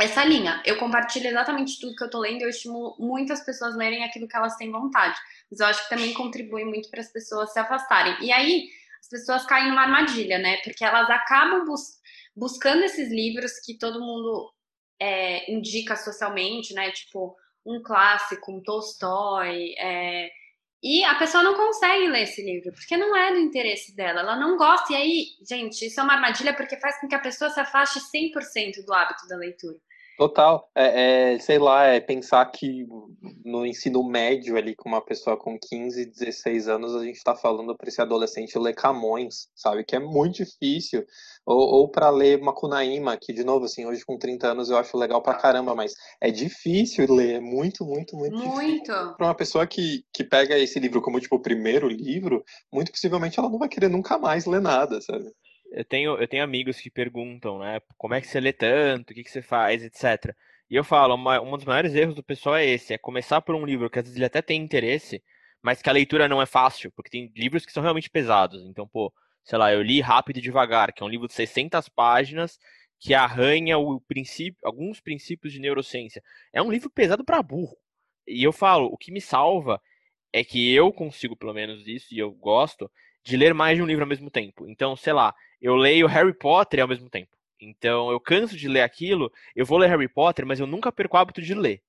[0.00, 0.62] essa linha.
[0.64, 4.36] Eu compartilho exatamente tudo que eu tô lendo, eu estimulo muitas pessoas lerem aquilo que
[4.36, 5.18] elas têm vontade.
[5.50, 8.16] Mas eu acho que também contribui muito para as pessoas se afastarem.
[8.20, 8.68] E aí,
[9.00, 10.58] as pessoas caem numa armadilha, né?
[10.64, 12.00] Porque elas acabam bus
[12.36, 14.52] buscando esses livros que todo mundo
[15.00, 16.90] é, indica socialmente, né?
[16.92, 19.74] Tipo, um clássico, um Tolstói.
[19.78, 20.30] É...
[20.82, 24.36] E a pessoa não consegue ler esse livro, porque não é do interesse dela, ela
[24.36, 24.92] não gosta.
[24.92, 28.00] E aí, gente, isso é uma armadilha porque faz com que a pessoa se afaste
[28.00, 29.76] 100% do hábito da leitura.
[30.20, 30.68] Total.
[30.74, 32.86] É, é, sei lá, é pensar que
[33.42, 37.74] no ensino médio ali, com uma pessoa com 15, 16 anos, a gente está falando
[37.74, 39.82] para esse adolescente ler Camões, sabe?
[39.82, 41.06] Que é muito difícil.
[41.46, 44.94] Ou, ou para ler Macunaíma, que, de novo, assim, hoje com 30 anos eu acho
[44.98, 48.92] legal pra caramba, mas é difícil ler, é muito, muito, muito, muito.
[49.16, 53.38] Para uma pessoa que, que pega esse livro como, tipo, o primeiro livro, muito possivelmente
[53.38, 55.32] ela não vai querer nunca mais ler nada, sabe?
[55.72, 57.80] Eu tenho, eu tenho amigos que perguntam, né?
[57.96, 59.10] Como é que você lê tanto?
[59.10, 60.34] O que, que você faz, etc.
[60.68, 63.54] E eu falo, uma, um dos maiores erros do pessoal é esse, é começar por
[63.54, 65.22] um livro que às vezes ele até tem interesse,
[65.62, 68.64] mas que a leitura não é fácil, porque tem livros que são realmente pesados.
[68.66, 69.12] Então, pô,
[69.44, 72.58] sei lá, eu li Rápido e Devagar, que é um livro de 600 páginas
[72.98, 76.22] que arranha o princípio, alguns princípios de neurociência.
[76.52, 77.76] É um livro pesado para burro.
[78.26, 79.80] E eu falo, o que me salva
[80.32, 82.90] é que eu consigo, pelo menos isso, e eu gosto,
[83.24, 84.68] de ler mais de um livro ao mesmo tempo.
[84.68, 87.36] Então, sei lá, eu leio Harry Potter ao mesmo tempo.
[87.60, 91.16] Então, eu canso de ler aquilo, eu vou ler Harry Potter, mas eu nunca perco
[91.16, 91.82] o hábito de ler.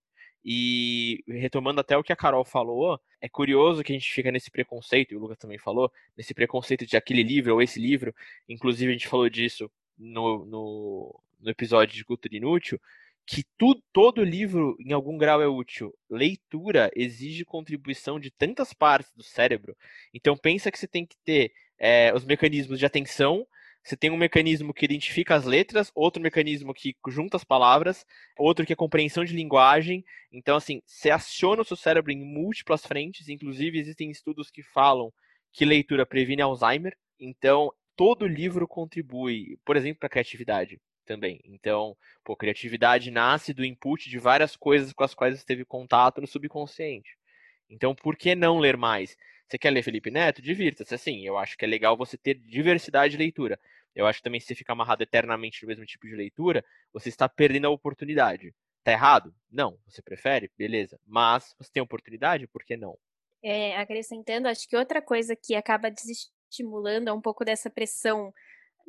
[0.43, 4.49] E retomando até o que a Carol falou, é curioso que a gente fica nesse
[4.51, 8.13] preconceito, e o Lucas também falou, nesse preconceito de aquele livro ou esse livro.
[8.49, 12.81] Inclusive, a gente falou disso no, no, no episódio de Cultura Inútil,
[13.25, 15.95] que tu, todo livro, em algum grau, é útil.
[16.09, 19.77] Leitura exige contribuição de tantas partes do cérebro.
[20.13, 23.47] Então, pensa que você tem que ter é, os mecanismos de atenção,
[23.83, 28.05] você tem um mecanismo que identifica as letras, outro mecanismo que junta as palavras,
[28.37, 30.05] outro que é compreensão de linguagem.
[30.31, 35.11] Então, assim, você aciona o seu cérebro em múltiplas frentes, inclusive existem estudos que falam
[35.51, 36.95] que leitura previne Alzheimer.
[37.19, 41.41] Então, todo livro contribui, por exemplo, para a criatividade também.
[41.43, 46.21] Então, pô, criatividade nasce do input de várias coisas com as quais você teve contato
[46.21, 47.17] no subconsciente.
[47.69, 49.17] Então, por que não ler mais?
[49.51, 50.41] Você quer ler Felipe Neto?
[50.41, 50.95] Divirta-se.
[50.95, 53.59] Assim, eu acho que é legal você ter diversidade de leitura.
[53.93, 57.09] Eu acho que também se você ficar amarrado eternamente no mesmo tipo de leitura, você
[57.09, 58.55] está perdendo a oportunidade.
[58.81, 59.35] Tá errado?
[59.51, 59.77] Não.
[59.85, 60.49] Você prefere?
[60.57, 60.97] Beleza.
[61.05, 62.97] Mas você tem oportunidade, por que não?
[63.43, 68.33] É, acrescentando, acho que outra coisa que acaba desestimulando é um pouco dessa pressão,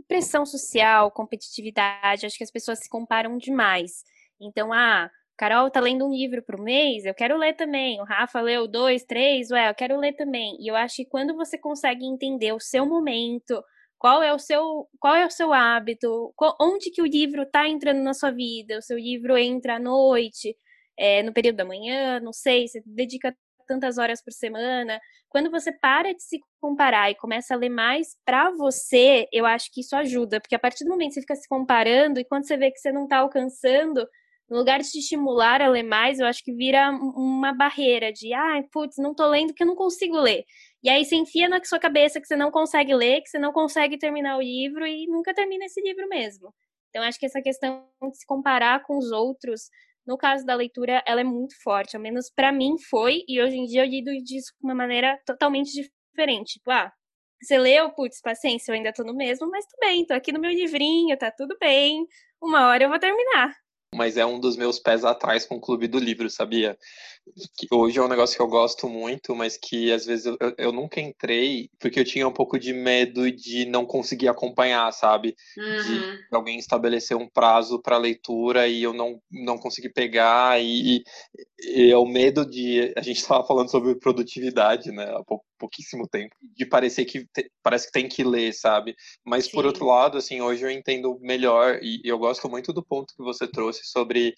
[0.06, 2.24] pressão social, competitividade.
[2.24, 4.04] Acho que as pessoas se comparam demais.
[4.40, 5.10] Então, ah,
[5.42, 8.00] Carol tá lendo um livro por mês, eu quero ler também.
[8.00, 10.56] O Rafa leu dois, três, ué, eu quero ler também.
[10.60, 13.60] E eu acho que quando você consegue entender o seu momento,
[13.98, 17.66] qual é o seu, qual é o seu hábito, qual, onde que o livro tá
[17.66, 20.56] entrando na sua vida, o seu livro entra à noite,
[20.96, 25.00] é, no período da manhã, não sei, você dedica tantas horas por semana.
[25.28, 29.72] Quando você para de se comparar e começa a ler mais para você, eu acho
[29.72, 32.46] que isso ajuda, porque a partir do momento que você fica se comparando e quando
[32.46, 34.06] você vê que você não tá alcançando,
[34.52, 38.34] no lugar de te estimular a ler mais, eu acho que vira uma barreira de,
[38.34, 40.44] ah, putz, não tô lendo que eu não consigo ler.
[40.82, 43.50] E aí você enfia na sua cabeça que você não consegue ler, que você não
[43.50, 46.52] consegue terminar o livro e nunca termina esse livro mesmo.
[46.90, 49.70] Então, acho que essa questão de se comparar com os outros,
[50.06, 51.96] no caso da leitura, ela é muito forte.
[51.96, 55.18] Ao menos para mim foi, e hoje em dia eu lido disso de uma maneira
[55.24, 56.58] totalmente diferente.
[56.58, 56.92] Tipo, ah,
[57.40, 60.38] você leu, putz, paciência, eu ainda tô no mesmo, mas tudo bem, tô aqui no
[60.40, 62.06] meu livrinho, tá tudo bem.
[62.38, 63.62] Uma hora eu vou terminar.
[63.94, 66.76] Mas é um dos meus pés atrás com o Clube do Livro, sabia?
[67.56, 70.72] Que hoje é um negócio que eu gosto muito, mas que às vezes eu, eu
[70.72, 75.36] nunca entrei porque eu tinha um pouco de medo de não conseguir acompanhar, sabe?
[75.56, 76.16] Uhum.
[76.30, 81.04] De alguém estabelecer um prazo para leitura e eu não, não conseguir pegar, e,
[81.60, 82.92] e é o medo de.
[82.96, 85.04] A gente estava falando sobre produtividade, né?
[85.04, 85.22] Há
[85.62, 88.96] pouquíssimo tempo, de parecer que te, parece que tem que ler, sabe?
[89.24, 89.52] Mas Sim.
[89.52, 93.14] por outro lado, assim, hoje eu entendo melhor e, e eu gosto muito do ponto
[93.14, 94.34] que você trouxe sobre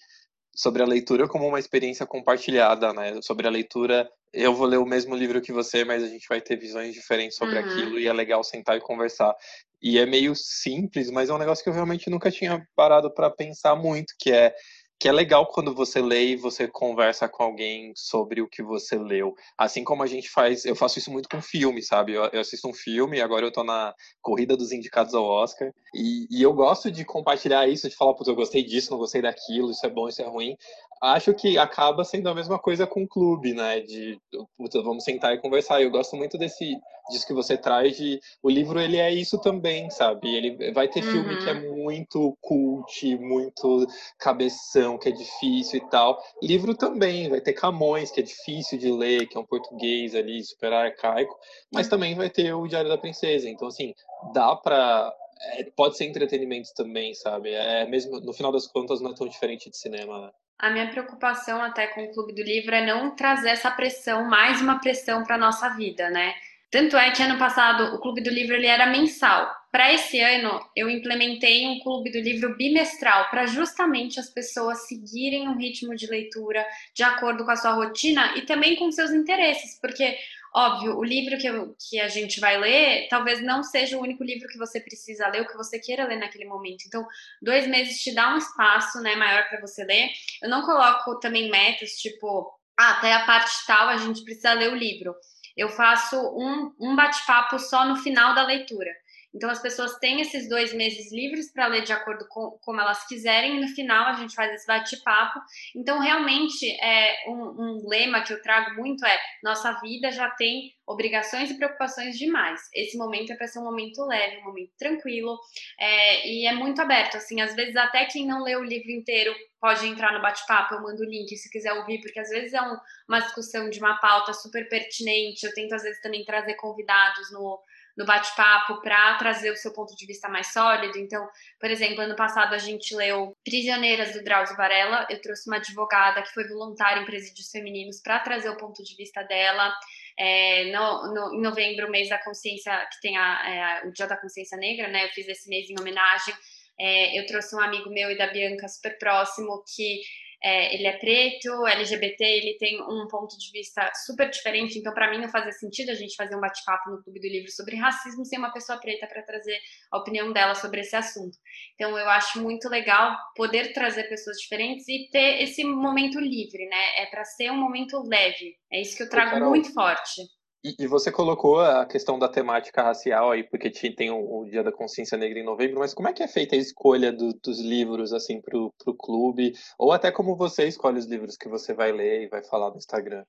[0.57, 3.21] sobre a leitura como uma experiência compartilhada, né?
[3.21, 6.39] Sobre a leitura, eu vou ler o mesmo livro que você, mas a gente vai
[6.39, 7.65] ter visões diferentes sobre uhum.
[7.65, 9.35] aquilo e é legal sentar e conversar.
[9.81, 13.29] E é meio simples, mas é um negócio que eu realmente nunca tinha parado para
[13.29, 14.55] pensar muito, que é
[14.99, 18.97] que é legal quando você lê e você conversa com alguém sobre o que você
[18.97, 19.33] leu.
[19.57, 22.13] Assim como a gente faz, eu faço isso muito com filme, sabe?
[22.13, 26.27] Eu, eu assisto um filme, agora eu tô na corrida dos indicados ao Oscar, e,
[26.29, 29.71] e eu gosto de compartilhar isso, de falar, putz, eu gostei disso, não gostei daquilo,
[29.71, 30.55] isso é bom, isso é ruim.
[31.01, 33.81] Acho que acaba sendo a mesma coisa com o clube, né?
[33.81, 34.17] De,
[34.57, 35.81] putz, vamos sentar e conversar.
[35.81, 36.73] Eu gosto muito desse,
[37.09, 40.33] disso que você traz de, o livro, ele é isso também, sabe?
[40.33, 41.11] Ele vai ter uhum.
[41.11, 41.83] filme que é uhum.
[41.83, 43.87] muito cult, muito
[44.19, 46.21] cabeção, que é difícil e tal.
[46.41, 50.43] Livro também, vai ter Camões, que é difícil de ler, que é um português ali
[50.43, 51.35] super arcaico,
[51.71, 53.49] mas também vai ter o Diário da Princesa.
[53.49, 53.93] Então, assim,
[54.33, 55.13] dá pra.
[55.53, 57.51] É, pode ser entretenimento também, sabe?
[57.51, 60.31] É mesmo, no final das contas, não é tão diferente de cinema, né?
[60.57, 64.61] A minha preocupação até com o Clube do Livro é não trazer essa pressão, mais
[64.61, 66.33] uma pressão para nossa vida, né?
[66.75, 69.49] Tanto é que ano passado o Clube do Livro ele era mensal.
[69.71, 75.47] Para esse ano, eu implementei um Clube do Livro bimestral para justamente as pessoas seguirem
[75.47, 79.79] um ritmo de leitura de acordo com a sua rotina e também com seus interesses,
[79.79, 80.17] porque
[80.53, 84.25] óbvio, o livro que, eu, que a gente vai ler talvez não seja o único
[84.25, 86.83] livro que você precisa ler, ou que você queira ler naquele momento.
[86.87, 87.07] Então,
[87.41, 90.09] dois meses te dá um espaço né, maior para você ler.
[90.43, 94.73] Eu não coloco também metas, tipo, ah, até a parte tal a gente precisa ler
[94.73, 95.15] o livro
[95.55, 98.91] eu faço um, um bate-papo só no final da leitura.
[99.35, 103.05] Então, as pessoas têm esses dois meses livres para ler de acordo com como elas
[103.05, 105.39] quiserem, e no final a gente faz esse bate-papo.
[105.75, 110.73] Então, realmente, é um, um, lema que eu trago muito é: nossa vida já tem
[110.87, 112.61] obrigações e preocupações demais.
[112.73, 115.37] Esse momento é para ser um momento leve, um momento tranquilo,
[115.79, 117.17] é, e é muito aberto.
[117.17, 120.81] Assim, às vezes, até quem não lê o livro inteiro pode entrar no bate-papo, eu
[120.81, 122.77] mando o link se quiser ouvir, porque às vezes é um,
[123.09, 125.45] uma discussão de uma pauta super pertinente.
[125.45, 127.59] Eu tento, às vezes, também trazer convidados no
[127.97, 130.97] no bate-papo para trazer o seu ponto de vista mais sólido.
[130.97, 131.27] Então,
[131.59, 135.07] por exemplo, ano passado a gente leu Prisioneiras do Drauzio Varela.
[135.09, 138.95] Eu trouxe uma advogada que foi voluntária em presídios femininos para trazer o ponto de
[138.95, 139.73] vista dela.
[140.17, 144.15] É, no, no, em novembro, mês da consciência, que tem a, é, o Dia da
[144.15, 145.05] Consciência Negra, né?
[145.05, 146.33] Eu fiz esse mês em homenagem.
[146.79, 150.01] É, eu trouxe um amigo meu e da Bianca super próximo que
[150.43, 154.77] é, ele é preto, LGBT, ele tem um ponto de vista super diferente.
[154.77, 157.51] Então, para mim, não fazia sentido a gente fazer um bate-papo no Clube do Livro
[157.51, 159.57] sobre racismo sem uma pessoa preta para trazer
[159.91, 161.37] a opinião dela sobre esse assunto.
[161.73, 167.03] Então, eu acho muito legal poder trazer pessoas diferentes e ter esse momento livre, né?
[167.03, 168.55] É para ser um momento leve.
[168.71, 170.21] É isso que eu trago Carol, muito forte.
[170.65, 174.63] E, e, você colocou a questão da temática racial aí, porque tem o, o, Dia
[174.63, 177.59] da Consciência Negra em novembro, mas como é que é feita a escolha do, dos
[177.59, 179.53] livros, assim, pro, pro clube?
[179.77, 182.77] Ou até como você escolhe os livros que você vai ler e vai falar no
[182.77, 183.23] Instagram?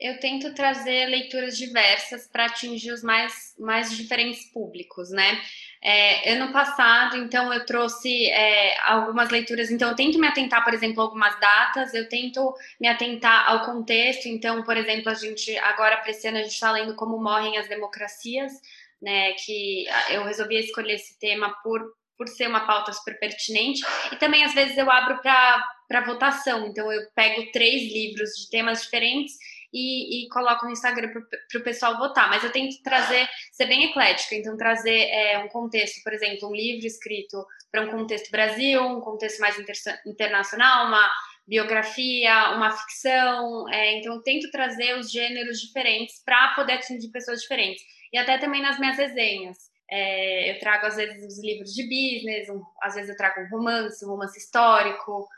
[0.00, 5.40] Eu tento trazer leituras diversas para atingir os mais, mais diferentes públicos, né?
[5.80, 10.72] É, ano passado, então, eu trouxe é, algumas leituras, então, eu tento me atentar, por
[10.74, 15.56] exemplo, a algumas datas, eu tento me atentar ao contexto, então, por exemplo, a gente,
[15.58, 18.52] agora, para esse ano, a gente está lendo Como Morrem as Democracias,
[19.00, 21.80] né, que eu resolvi escolher esse tema por,
[22.16, 26.92] por ser uma pauta super pertinente, e também, às vezes, eu abro para votação, então,
[26.92, 29.34] eu pego três livros de temas diferentes
[29.72, 32.28] e, e coloco no Instagram para o pessoal votar.
[32.28, 36.54] Mas eu tento trazer, ser bem eclética, então trazer é, um contexto, por exemplo, um
[36.54, 41.10] livro escrito para um contexto Brasil, um contexto mais inter internacional, uma
[41.46, 43.68] biografia, uma ficção.
[43.70, 47.82] É, então, eu tento trazer os gêneros diferentes para poder atingir pessoas diferentes.
[48.12, 49.72] E até também nas minhas resenhas.
[49.90, 53.48] É, eu trago, às vezes, os livros de business, um, às vezes eu trago um
[53.50, 55.28] romance, um romance histórico,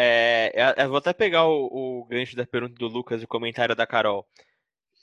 [0.00, 1.66] é, eu vou até pegar o,
[2.00, 4.26] o gancho da pergunta do Lucas e o comentário da Carol.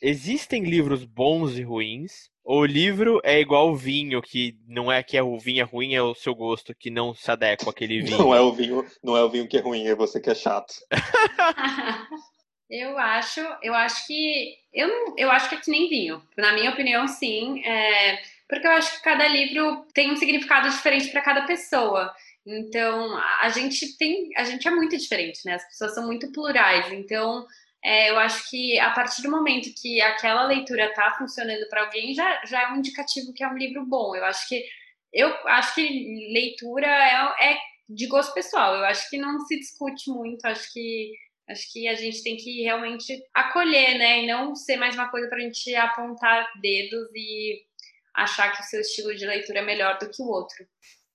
[0.01, 2.29] Existem livros bons e ruins?
[2.43, 5.63] Ou o livro é igual o vinho, que não é que é o vinho é
[5.63, 8.17] ruim, é o seu gosto que não se adequa àquele vinho?
[8.17, 10.35] Não é o vinho, não é o vinho que é ruim, é você que é
[10.35, 10.73] chato.
[12.69, 16.23] eu acho, eu acho que eu, eu acho que é que nem vinho.
[16.37, 21.09] Na minha opinião, sim, é, porque eu acho que cada livro tem um significado diferente
[21.09, 22.13] para cada pessoa.
[22.47, 25.55] Então, a gente tem, a gente é muito diferente, né?
[25.55, 26.89] As pessoas são muito plurais.
[26.93, 27.45] Então,
[27.83, 32.13] é, eu acho que a partir do momento que aquela leitura está funcionando para alguém,
[32.13, 34.15] já, já é um indicativo que é um livro bom.
[34.15, 34.63] Eu acho que
[35.13, 37.57] eu acho que leitura é, é
[37.89, 38.75] de gosto pessoal.
[38.75, 40.45] Eu acho que não se discute muito.
[40.45, 41.13] Acho que
[41.49, 44.23] acho que a gente tem que realmente acolher, né?
[44.23, 47.61] E não ser mais uma coisa para a gente apontar dedos e
[48.13, 50.65] achar que o seu estilo de leitura é melhor do que o outro.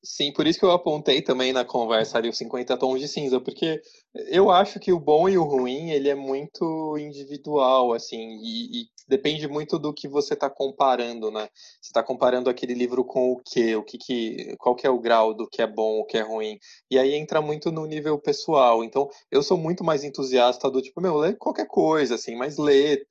[0.05, 3.41] Sim, por isso que eu apontei também na conversa ali os 50 tons de cinza,
[3.41, 3.81] porque
[4.15, 8.87] eu acho que o bom e o ruim, ele é muito individual, assim, e, e
[9.09, 11.49] depende muito do que você está comparando, né?
[11.81, 13.75] Você está comparando aquele livro com o quê?
[13.75, 16.23] O que, que qual que é o grau do que é bom, o que é
[16.23, 16.59] ruim?
[16.91, 18.85] E aí entra muito no nível pessoal.
[18.85, 23.05] Então, eu sou muito mais entusiasta do tipo, meu, lê qualquer coisa, assim, mas lê.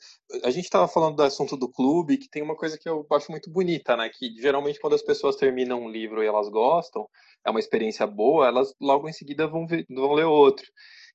[0.43, 3.31] A gente estava falando do assunto do clube, que tem uma coisa que eu acho
[3.31, 4.09] muito bonita, né?
[4.09, 7.07] Que geralmente quando as pessoas terminam um livro e elas gostam,
[7.45, 10.65] é uma experiência boa, elas logo em seguida vão, ver, vão ler outro.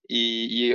[0.08, 0.74] E, e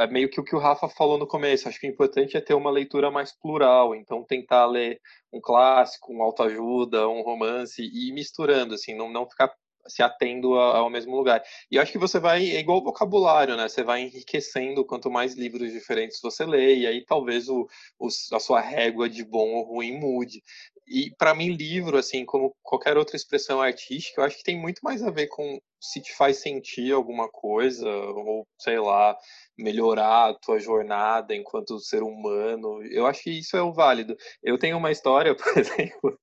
[0.00, 1.68] é meio que o que o Rafa falou no começo.
[1.68, 3.94] Acho que o importante é ter uma leitura mais plural.
[3.94, 5.00] Então, tentar ler
[5.32, 9.52] um clássico, um autoajuda, um romance e ir misturando, assim, não, não ficar
[9.86, 11.42] se atendo ao mesmo lugar.
[11.70, 13.68] E acho que você vai, é igual vocabulário, né?
[13.68, 17.66] Você vai enriquecendo quanto mais livros diferentes você lê, e aí talvez o,
[17.98, 20.42] o a sua régua de bom ou ruim mude.
[20.90, 24.80] E para mim, livro, assim, como qualquer outra expressão artística, eu acho que tem muito
[24.82, 29.16] mais a ver com se te faz sentir alguma coisa, ou sei lá,
[29.56, 32.82] melhorar a tua jornada enquanto ser humano.
[32.90, 34.16] Eu acho que isso é o válido.
[34.42, 36.18] Eu tenho uma história, por exemplo,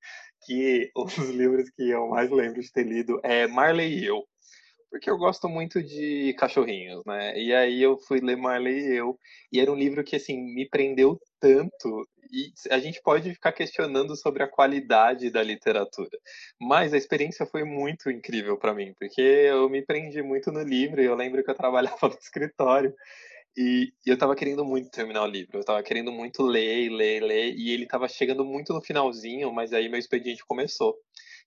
[0.45, 4.23] que um dos livros que eu mais lembro de ter lido é Marley e Eu
[4.95, 7.37] porque eu gosto muito de cachorrinhos, né?
[7.37, 9.19] E aí eu fui ler Marley e eu,
[9.51, 14.15] e era um livro que assim me prendeu tanto e a gente pode ficar questionando
[14.15, 16.17] sobre a qualidade da literatura,
[16.59, 21.01] mas a experiência foi muito incrível para mim, porque eu me prendi muito no livro.
[21.01, 22.93] E eu lembro que eu trabalhava no escritório
[23.57, 27.55] e, eu estava querendo muito terminar o livro, eu estava querendo muito ler, ler, ler,
[27.55, 30.95] e ele estava chegando muito no finalzinho, mas aí meu expediente começou.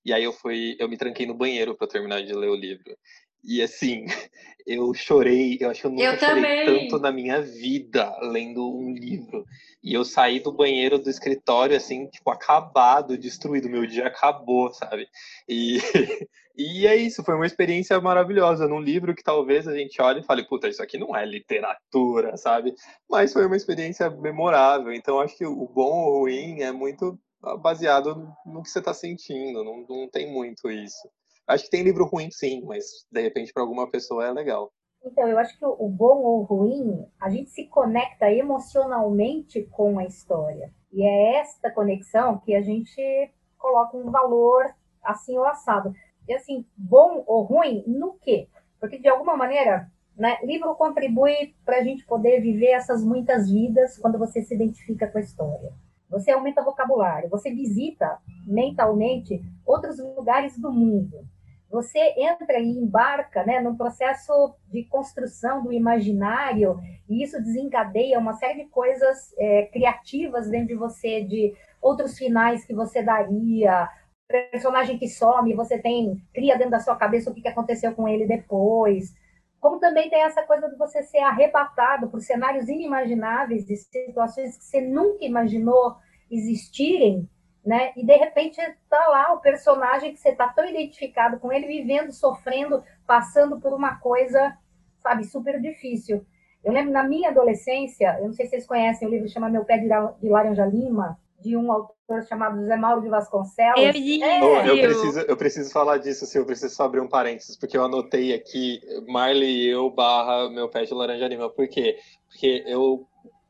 [0.04, 2.96] E aí eu fui, eu me tranquei no banheiro para terminar de ler o livro.
[3.44, 4.06] E assim,
[4.66, 8.92] eu chorei, eu acho que eu nunca eu chorei tanto na minha vida lendo um
[8.92, 9.44] livro.
[9.82, 13.68] E eu saí do banheiro do escritório, assim, tipo, acabado, destruído.
[13.68, 15.08] Meu dia acabou, sabe?
[15.48, 15.78] E,
[16.56, 18.68] e é isso, foi uma experiência maravilhosa.
[18.68, 22.36] Num livro que talvez a gente olhe e fale, puta, isso aqui não é literatura,
[22.36, 22.74] sabe?
[23.08, 24.92] Mas foi uma experiência memorável.
[24.92, 27.18] Então, acho que o bom ou ruim é muito
[27.60, 31.08] baseado no que você está sentindo, não, não tem muito isso.
[31.48, 34.70] Acho que tem livro ruim, sim, mas de repente para alguma pessoa é legal.
[35.02, 39.98] Então, eu acho que o bom ou o ruim, a gente se conecta emocionalmente com
[39.98, 40.70] a história.
[40.92, 45.94] E é esta conexão que a gente coloca um valor assim ou assado.
[46.28, 48.48] E assim, bom ou ruim no quê?
[48.78, 53.96] Porque de alguma maneira, né, livro contribui para a gente poder viver essas muitas vidas
[53.96, 55.72] quando você se identifica com a história.
[56.10, 61.26] Você aumenta vocabulário, você visita mentalmente outros lugares do mundo
[61.70, 68.32] você entra e embarca né, num processo de construção do imaginário, e isso desencadeia uma
[68.34, 73.88] série de coisas é, criativas dentro de você, de outros finais que você daria,
[74.26, 78.26] personagem que some, você tem, cria dentro da sua cabeça o que aconteceu com ele
[78.26, 79.14] depois.
[79.60, 84.64] Como também tem essa coisa de você ser arrebatado por cenários inimagináveis e situações que
[84.64, 85.96] você nunca imaginou
[86.30, 87.28] existirem,
[87.68, 87.92] né?
[87.94, 92.10] E de repente está lá o personagem que você está tão identificado com ele, vivendo,
[92.12, 94.56] sofrendo, passando por uma coisa,
[95.02, 96.24] sabe, super difícil.
[96.64, 99.66] Eu lembro na minha adolescência, eu não sei se vocês conhecem o livro chama Meu
[99.66, 103.78] Pé de Laranja Lima, de um autor chamado José Mauro de Vasconcelos.
[103.78, 104.42] Eu, li, é.
[104.42, 107.76] oh, eu, preciso, eu preciso falar disso, assim, eu preciso só abrir um parênteses, porque
[107.76, 111.50] eu anotei aqui Marley e eu barra Meu Pé de Laranja Lima.
[111.50, 111.98] Por quê?
[112.30, 113.06] Porque eu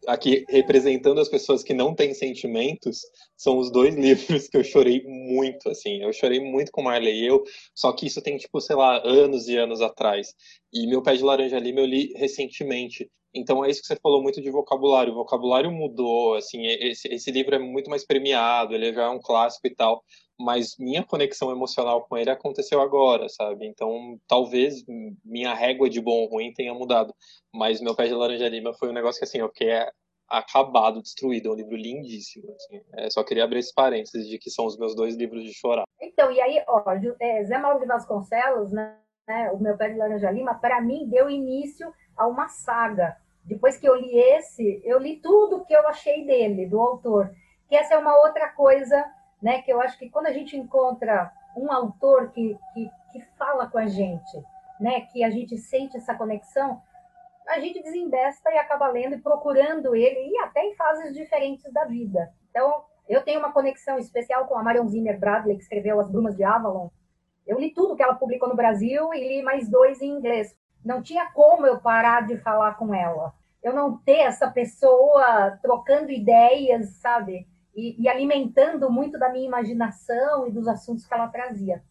[0.09, 3.01] aqui representando as pessoas que não têm sentimentos,
[3.37, 6.03] são os dois livros que eu chorei muito, assim.
[6.03, 7.45] Eu chorei muito com Marley e eu,
[7.75, 10.35] só que isso tem, tipo, sei lá, anos e anos atrás.
[10.73, 13.09] E Meu Pé de Laranja Lima eu li recentemente.
[13.35, 15.13] Então é isso que você falou muito de vocabulário.
[15.13, 19.21] O vocabulário mudou, assim, esse, esse livro é muito mais premiado, ele já é um
[19.21, 20.03] clássico e tal.
[20.39, 23.67] Mas minha conexão emocional com ele aconteceu agora, sabe?
[23.67, 24.85] Então talvez
[25.25, 27.13] minha régua de bom ou ruim tenha mudado.
[27.53, 29.71] Mas Meu Pé de Laranja Lima foi um negócio que, assim, eu fiquei
[30.29, 31.49] acabado, destruído.
[31.49, 32.53] É um livro lindíssimo.
[32.55, 32.81] Assim.
[32.97, 35.85] É, só queria abrir esse parênteses de que são os meus dois livros de chorar.
[36.01, 36.85] Então, e aí, ó,
[37.21, 38.97] é, Zé Mauro de Vasconcelos, né?
[39.53, 43.17] O Meu Pé de Laranja Lima, para mim, deu início a uma saga.
[43.45, 47.31] Depois que eu li esse, eu li tudo que eu achei dele, do autor.
[47.69, 49.05] Que essa é uma outra coisa,
[49.43, 49.63] né?
[49.63, 53.79] Que eu acho que quando a gente encontra um autor que, que, que fala com
[53.79, 54.43] a gente,
[54.81, 55.03] né?
[55.03, 56.81] Que a gente sente essa conexão,
[57.49, 61.85] a gente desembesta e acaba lendo e procurando ele, e até em fases diferentes da
[61.85, 62.33] vida.
[62.51, 66.37] Então, eu tenho uma conexão especial com a Marion Zimmer Bradley, que escreveu As Brumas
[66.37, 66.91] de Avalon.
[67.47, 70.55] Eu li tudo que ela publicou no Brasil e li mais dois em inglês.
[70.85, 73.33] Não tinha como eu parar de falar com ela.
[73.63, 77.49] Eu não ter essa pessoa trocando ideias, sabe?
[77.79, 81.83] E, e alimentando muito da minha imaginação e dos assuntos que ela trazia.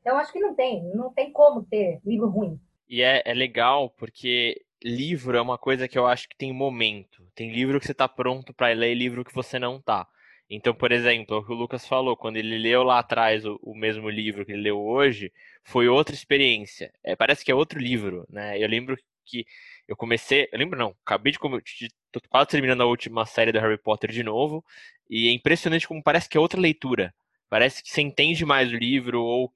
[0.00, 2.60] Então, acho que não tem, não tem como ter livro ruim.
[2.88, 7.26] E é, é legal porque livro é uma coisa que eu acho que tem momento.
[7.34, 10.06] Tem livro que você está pronto para ler e livro que você não tá.
[10.48, 13.74] Então, por exemplo, o que o Lucas falou, quando ele leu lá atrás o, o
[13.74, 15.32] mesmo livro que ele leu hoje,
[15.64, 16.92] foi outra experiência.
[17.02, 18.62] É, parece que é outro livro, né?
[18.62, 19.46] Eu lembro que
[19.88, 21.88] eu comecei, eu lembro não, acabei de, de
[22.20, 24.64] tô quase terminando a última série do Harry Potter de novo,
[25.08, 27.14] e é impressionante como parece que é outra leitura.
[27.48, 29.52] Parece que você entende mais o livro ou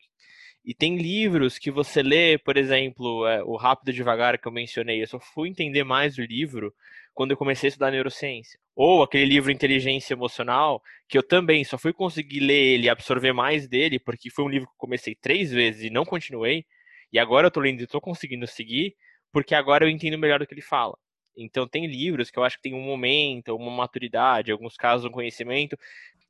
[0.67, 4.53] e tem livros que você lê, por exemplo, é, o Rápido e Devagar que eu
[4.53, 6.75] mencionei, eu só fui entender mais o livro
[7.15, 8.59] quando eu comecei a estudar neurociência.
[8.75, 13.33] Ou aquele livro Inteligência Emocional, que eu também só fui conseguir ler ele e absorver
[13.33, 16.67] mais dele, porque foi um livro que eu comecei três vezes e não continuei,
[17.13, 18.97] e agora eu tô lendo e tô conseguindo seguir,
[19.33, 20.99] porque agora eu entendo melhor do que ele fala.
[21.37, 25.13] Então tem livros que eu acho que tem um momento, uma maturidade, alguns casos um
[25.13, 25.77] conhecimento.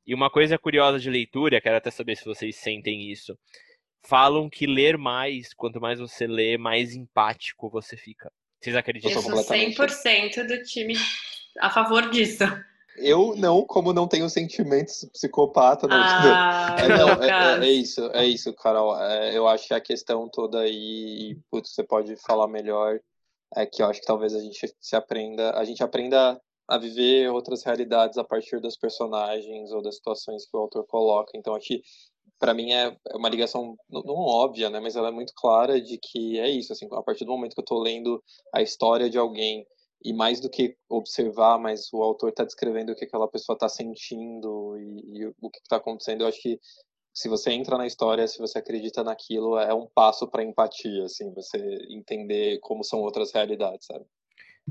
[0.05, 3.37] E uma coisa curiosa de leitura, quero até saber se vocês sentem isso
[4.07, 8.31] falam que ler mais, quanto mais você lê, mais empático você fica.
[8.59, 9.11] Vocês acreditam?
[9.11, 10.95] Eu sou 100% do time
[11.59, 12.43] a favor disso.
[12.95, 15.87] Eu não, como não tenho sentimentos psicopata.
[15.87, 18.99] Não, ah, é, não, é, é, é, isso, é isso, Carol.
[18.99, 22.99] É, eu acho que a questão toda aí, putz, você pode falar melhor,
[23.55, 27.29] é que eu acho que talvez a gente se aprenda, a gente aprenda a viver
[27.31, 31.31] outras realidades a partir dos personagens ou das situações que o autor coloca.
[31.35, 31.81] Então, acho que
[32.37, 35.97] para mim é, é uma ligação não, óbvia, né, mas ela é muito clara de
[35.97, 38.21] que é isso, assim, a partir do momento que eu estou lendo
[38.53, 39.65] a história de alguém
[40.03, 43.67] e mais do que observar, mas o autor está descrevendo o que aquela pessoa está
[43.67, 46.59] sentindo e, e, o que está acontecendo, eu acho que
[47.17, 51.33] se você entra na história, se você acredita naquilo, é um passo para empatia, assim,
[51.33, 51.57] você
[51.89, 54.05] entender como são outras realidades, sabe?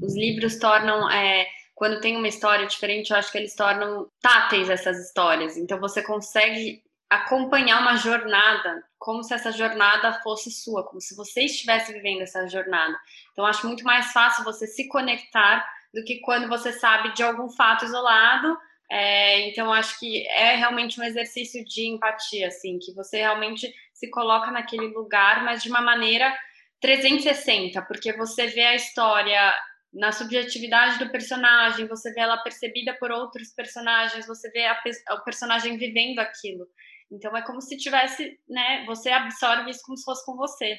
[0.00, 1.44] Os livros tornam é
[1.74, 5.56] quando tem uma história diferente, eu acho que eles tornam táteis essas histórias.
[5.56, 11.42] Então você consegue acompanhar uma jornada, como se essa jornada fosse sua, como se você
[11.42, 12.96] estivesse vivendo essa jornada.
[13.32, 17.48] Então, acho muito mais fácil você se conectar do que quando você sabe de algum
[17.50, 18.56] fato isolado.
[18.90, 24.08] É, então, acho que é realmente um exercício de empatia, assim, que você realmente se
[24.10, 26.32] coloca naquele lugar, mas de uma maneira
[26.80, 29.54] 360, porque você vê a história
[29.92, 34.78] na subjetividade do personagem, você vê ela percebida por outros personagens, você vê a,
[35.14, 36.66] o personagem vivendo aquilo.
[37.10, 38.84] Então é como se tivesse, né?
[38.86, 40.76] Você absorve isso como se fosse com você.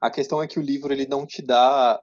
[0.00, 2.00] A questão é que o livro ele não te dá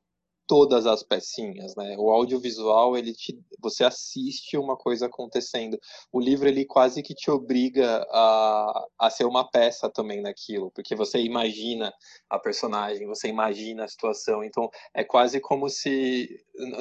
[0.49, 1.95] todas as pecinhas, né?
[1.99, 5.79] O audiovisual, ele te, você assiste uma coisa acontecendo.
[6.11, 10.95] O livro, ele quase que te obriga a, a ser uma peça também naquilo, porque
[10.95, 11.93] você imagina
[12.29, 16.29] a personagem, você imagina a situação, então é quase como se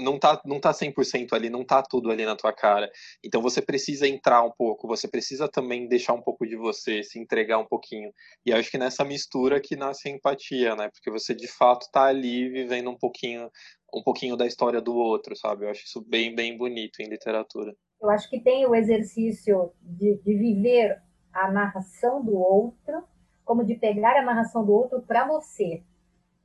[0.02, 2.90] não tá, não tá 100% ali, não tá tudo ali na tua cara.
[3.24, 7.18] Então você precisa entrar um pouco, você precisa também deixar um pouco de você, se
[7.18, 8.12] entregar um pouquinho.
[8.44, 10.90] E acho que nessa mistura que nasce a empatia, né?
[10.90, 13.50] Porque você de fato tá ali vivendo um pouquinho
[13.94, 15.64] um pouquinho da história do outro, sabe?
[15.64, 17.74] Eu acho isso bem, bem bonito em literatura.
[18.00, 21.00] Eu acho que tem o exercício de, de viver
[21.32, 23.02] a narração do outro,
[23.48, 25.82] como de pegar a narração do outro para você.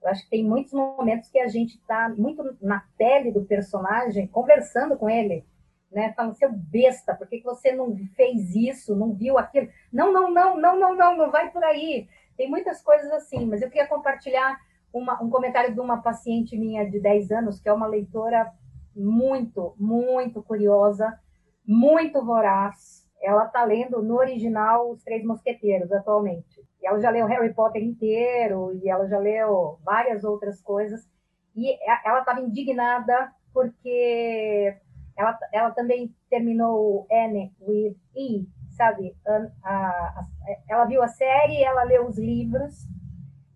[0.01, 4.25] Eu acho que tem muitos momentos que a gente está muito na pele do personagem,
[4.25, 5.45] conversando com ele,
[5.91, 6.13] né?
[6.13, 9.67] Falando, seu besta, por que, que você não fez isso, não viu aquilo?
[9.91, 12.07] Não, não, não, não, não, não, não vai por aí.
[12.37, 14.57] Tem muitas coisas assim, mas eu queria compartilhar
[14.93, 18.49] uma, um comentário de uma paciente minha de 10 anos, que é uma leitora
[18.95, 21.19] muito, muito curiosa,
[21.67, 23.02] muito voraz.
[23.23, 26.61] Ela está lendo no original Os Três Mosqueteiros atualmente.
[26.81, 31.07] E ela já leu Harry Potter inteiro e ela já leu várias outras coisas.
[31.55, 34.75] E ela estava indignada porque
[35.17, 39.15] ela, ela também terminou N with E, sabe?
[39.25, 40.25] A, a,
[40.67, 42.87] ela viu a série, ela leu os livros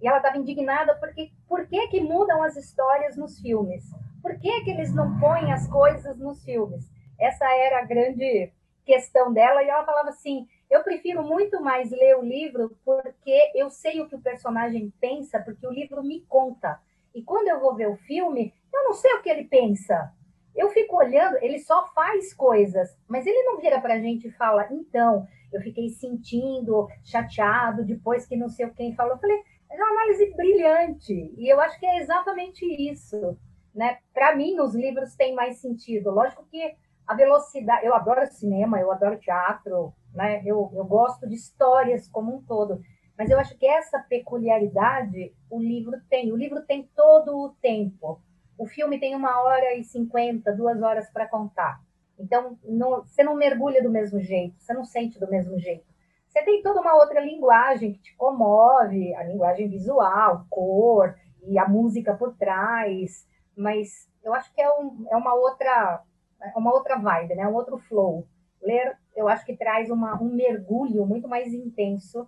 [0.02, 3.84] e ela estava indignada porque por que, que mudam as histórias nos filmes?
[4.22, 6.90] Por que, que eles não põem as coisas nos filmes?
[7.20, 8.52] Essa era a grande
[8.88, 13.70] questão dela, e ela falava assim: eu prefiro muito mais ler o livro porque eu
[13.70, 16.80] sei o que o personagem pensa, porque o livro me conta.
[17.14, 20.12] E quando eu vou ver o filme, eu não sei o que ele pensa.
[20.56, 24.32] Eu fico olhando, ele só faz coisas, mas ele não vira para a gente e
[24.32, 29.14] fala: então, eu fiquei sentindo chateado depois que não sei quem falou.
[29.14, 31.34] Eu falei: É uma análise brilhante.
[31.38, 33.38] E eu acho que é exatamente isso.
[33.76, 34.00] Né?
[34.14, 36.10] Para mim, os livros têm mais sentido.
[36.10, 36.76] Lógico que
[37.08, 37.86] a velocidade.
[37.86, 40.42] Eu adoro cinema, eu adoro teatro, né?
[40.46, 42.82] eu, eu gosto de histórias como um todo.
[43.18, 46.32] Mas eu acho que essa peculiaridade o livro tem.
[46.32, 48.22] O livro tem todo o tempo.
[48.58, 51.80] O filme tem uma hora e cinquenta, duas horas para contar.
[52.20, 52.58] Então,
[53.06, 55.86] você não mergulha do mesmo jeito, você não sente do mesmo jeito.
[56.28, 61.68] Você tem toda uma outra linguagem que te comove, a linguagem visual, cor e a
[61.68, 66.04] música por trás, mas eu acho que é, um, é uma outra
[66.42, 67.48] é uma outra vibe, né?
[67.48, 68.28] um outro flow.
[68.62, 72.28] Ler, eu acho que traz uma, um mergulho muito mais intenso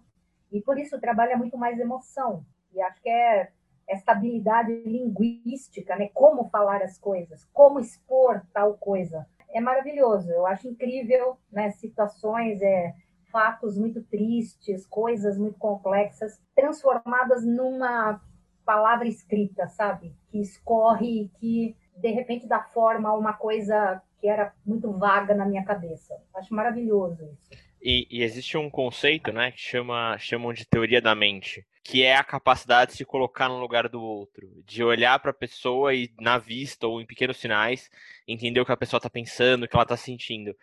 [0.51, 2.45] e por isso trabalha muito mais emoção.
[2.73, 3.51] E acho que é
[3.87, 6.09] essa habilidade linguística, né?
[6.13, 9.25] Como falar as coisas, como expor tal coisa.
[9.51, 10.29] É maravilhoso.
[10.31, 11.71] Eu acho incrível, né?
[11.71, 12.93] Situações, é,
[13.31, 18.21] fatos muito tristes, coisas muito complexas, transformadas numa
[18.63, 20.15] palavra escrita, sabe?
[20.29, 25.45] Que escorre, que de repente dá forma a uma coisa que era muito vaga na
[25.45, 26.15] minha cabeça.
[26.35, 27.69] Acho maravilhoso isso.
[27.81, 32.17] E, e, existe um conceito, né, que chama, chamam de teoria da mente, que é
[32.17, 36.11] a capacidade de se colocar no lugar do outro, de olhar para a pessoa e
[36.19, 37.89] na vista ou em pequenos sinais
[38.27, 40.53] entender o que a pessoa está pensando, o que ela está sentindo.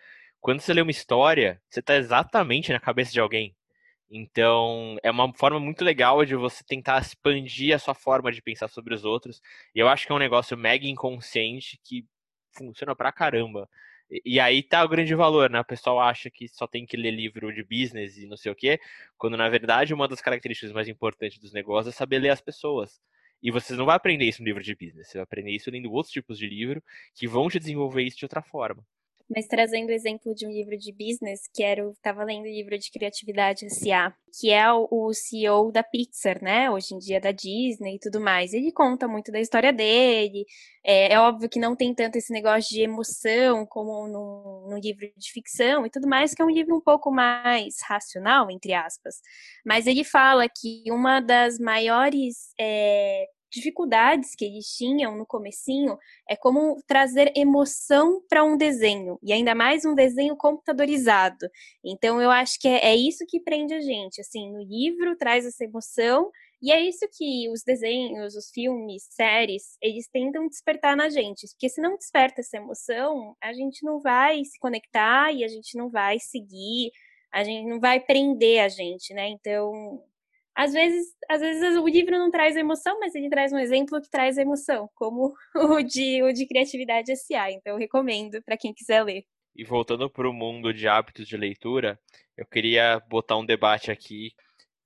[0.43, 3.56] Quando você lê uma história, você está exatamente na cabeça de alguém.
[4.11, 8.69] Então, é uma forma muito legal de você tentar expandir a sua forma de pensar
[8.69, 9.43] sobre os outros.
[9.75, 12.07] E eu acho que é um negócio mega inconsciente que
[12.53, 13.69] funciona pra caramba.
[14.25, 15.59] E, aí tá o grande valor, né?
[15.61, 18.55] O pessoal acha que só tem que ler livro de business e não sei o
[18.55, 18.79] quê,
[19.19, 23.01] quando na verdade uma das características mais importantes dos negócios é saber ler as pessoas.
[23.43, 25.91] E você não vai aprender isso no livro de business, você vai aprender isso lendo
[25.93, 26.83] outros tipos de livro
[27.15, 28.85] que vão te desenvolver isso de outra forma.
[29.29, 32.49] Mas trazendo o exemplo de um livro de business, que era o estava lendo o
[32.49, 36.71] livro de criatividade SA, que é o CEO da Pixar, né?
[36.71, 38.53] Hoje em dia da Disney e tudo mais.
[38.53, 40.45] Ele conta muito da história dele.
[40.85, 45.11] É, é óbvio que não tem tanto esse negócio de emoção como no, no livro
[45.17, 49.17] de ficção e tudo mais, que é um livro um pouco mais racional, entre aspas.
[49.65, 55.97] Mas ele fala que uma das maiores é, dificuldades que eles tinham no comecinho
[56.29, 61.49] é como trazer emoção para um desenho, e ainda mais um desenho computadorizado.
[61.85, 65.47] Então eu acho que é, é, isso que prende a gente, assim, no livro traz
[65.47, 66.31] essa emoção,
[66.63, 71.69] e é isso que os desenhos, os filmes, séries, eles tentam despertar na gente, porque
[71.69, 75.91] se não desperta essa emoção, a gente não vai se conectar e a gente não
[75.91, 76.91] vai seguir,
[77.33, 79.29] a gente não vai prender a gente, né?
[79.29, 80.03] Então,
[80.57, 84.09] às vezes, às vezes o livro não traz emoção, mas ele traz um exemplo que
[84.09, 87.53] traz emoção, como o de, o de Criatividade S.A.
[87.53, 89.25] Então, eu recomendo para quem quiser ler.
[89.55, 92.01] E voltando para o mundo de hábitos de leitura,
[92.39, 94.33] eu queria botar um debate aqui.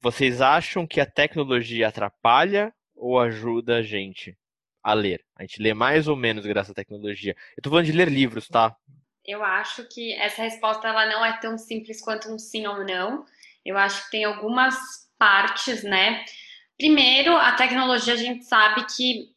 [0.01, 4.37] Vocês acham que a tecnologia atrapalha ou ajuda a gente
[4.83, 5.25] a ler?
[5.37, 7.37] A gente lê mais ou menos graças à tecnologia.
[7.51, 8.75] Eu estou falando de ler livros, tá?
[9.25, 13.25] Eu acho que essa resposta ela não é tão simples quanto um sim ou não.
[13.65, 14.77] Eu acho que tem algumas
[15.21, 16.25] partes, né?
[16.79, 19.29] Primeiro, a tecnologia a gente sabe que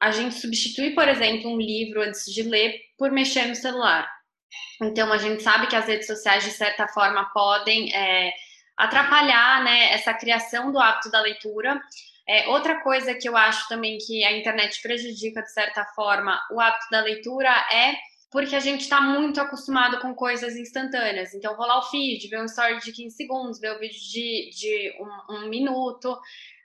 [0.00, 4.08] a gente substitui, por exemplo, um livro antes de ler por mexer no celular.
[4.80, 8.32] Então, a gente sabe que as redes sociais, de certa forma, podem é,
[8.76, 11.80] atrapalhar né, essa criação do hábito da leitura.
[12.28, 16.60] É, outra coisa que eu acho também que a internet prejudica, de certa forma, o
[16.60, 17.94] hábito da leitura é
[18.32, 21.34] porque a gente está muito acostumado com coisas instantâneas.
[21.34, 24.96] Então, rolar o feed, ver um story de 15 segundos, ver o vídeo de, de
[24.98, 26.18] um, um minuto.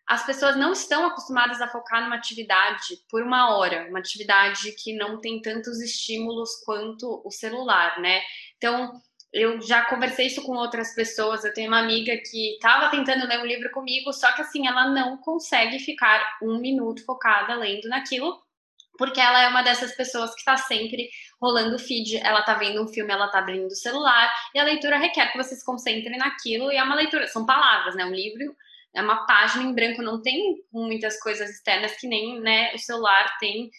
[0.07, 4.95] As pessoas não estão acostumadas a focar numa atividade por uma hora, uma atividade que
[4.95, 8.22] não tem tantos estímulos quanto o celular, né?
[8.55, 8.93] Então,
[9.34, 11.43] eu já conversei isso com outras pessoas.
[11.43, 14.88] Eu tenho uma amiga que estava tentando ler um livro comigo, só que assim, ela
[14.89, 18.41] não consegue ficar um minuto focada lendo naquilo,
[18.97, 21.09] porque ela é uma dessas pessoas que está sempre
[21.39, 24.63] rolando o feed, ela está vendo um filme, ela está abrindo o celular, e a
[24.63, 28.05] leitura requer que você se concentre naquilo, e é uma leitura, são palavras, né?
[28.05, 28.55] Um livro
[28.93, 33.38] é uma página em branco, não tem muitas coisas externas que nem né, o celular
[33.39, 33.69] tem,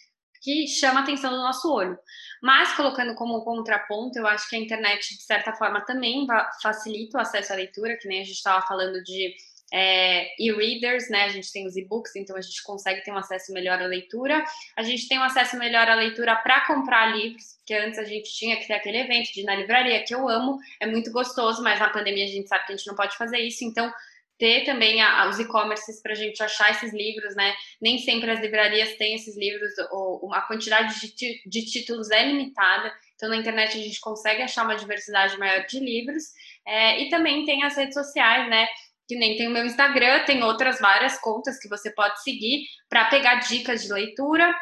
[0.41, 1.97] que chama a atenção do nosso olho.
[2.41, 6.25] Mas, colocando como contraponto, eu acho que a internet, de certa forma, também
[6.61, 9.35] facilita o acesso à leitura, que nem a gente estava falando de
[9.71, 11.25] é, e-readers, né?
[11.25, 14.43] A gente tem os e-books, então a gente consegue ter um acesso melhor à leitura.
[14.75, 18.33] A gente tem um acesso melhor à leitura para comprar livros, porque antes a gente
[18.33, 21.61] tinha que ter aquele evento de ir na livraria, que eu amo, é muito gostoso,
[21.61, 23.91] mas na pandemia a gente sabe que a gente não pode fazer isso, então
[24.39, 27.53] ter também a, a, os e-commerces para a gente achar esses livros, né?
[27.81, 32.91] Nem sempre as livrarias têm esses livros, ou a quantidade de, de títulos é limitada,
[33.15, 36.23] então na internet a gente consegue achar uma diversidade maior de livros.
[36.65, 38.65] É, e também tem as redes sociais, né?
[39.09, 43.05] Que nem tem o meu Instagram, tem outras várias contas que você pode seguir para
[43.05, 44.53] pegar dicas de leitura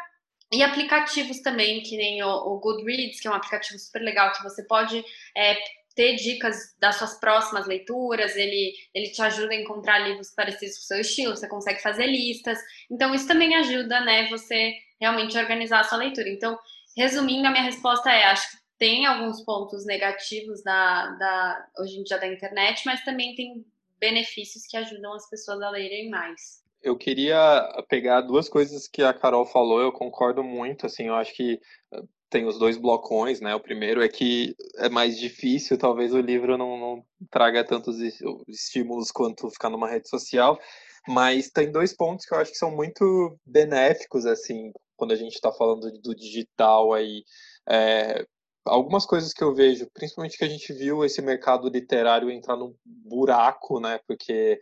[0.50, 4.42] e aplicativos também, que nem o, o, Goodreads, que é um aplicativo super legal que
[4.42, 5.04] você pode
[5.36, 5.54] é,
[5.94, 10.84] ter dicas das suas próximas leituras, ele, ele te ajuda a encontrar livros parecidos com
[10.84, 12.58] o seu estilo, você consegue fazer listas.
[12.90, 16.30] Então, isso também ajuda, né, você realmente organizar a sua leitura.
[16.30, 16.58] Então,
[16.96, 22.02] resumindo, a minha resposta é: acho que tem alguns pontos negativos da, da, hoje em
[22.02, 23.66] dia da internet, mas também tem
[23.98, 26.62] benefícios que ajudam as pessoas a lerem mais.
[26.82, 31.34] Eu queria pegar duas coisas que a Carol falou, eu concordo muito, assim, eu acho
[31.34, 31.60] que
[31.92, 33.54] eh, tem os dois blocões, né?
[33.54, 37.98] O primeiro é que é mais difícil, talvez o livro não, não traga tantos
[38.46, 40.58] estímulos quanto ficar numa rede social,
[41.06, 45.34] mas tem dois pontos que eu acho que são muito benéficos, assim, quando a gente
[45.34, 47.24] está falando do digital aí.
[47.68, 48.24] É,
[48.68, 52.74] algumas coisas que eu vejo, principalmente que a gente viu esse mercado literário entrar num
[52.84, 53.98] buraco, né?
[54.06, 54.58] Porque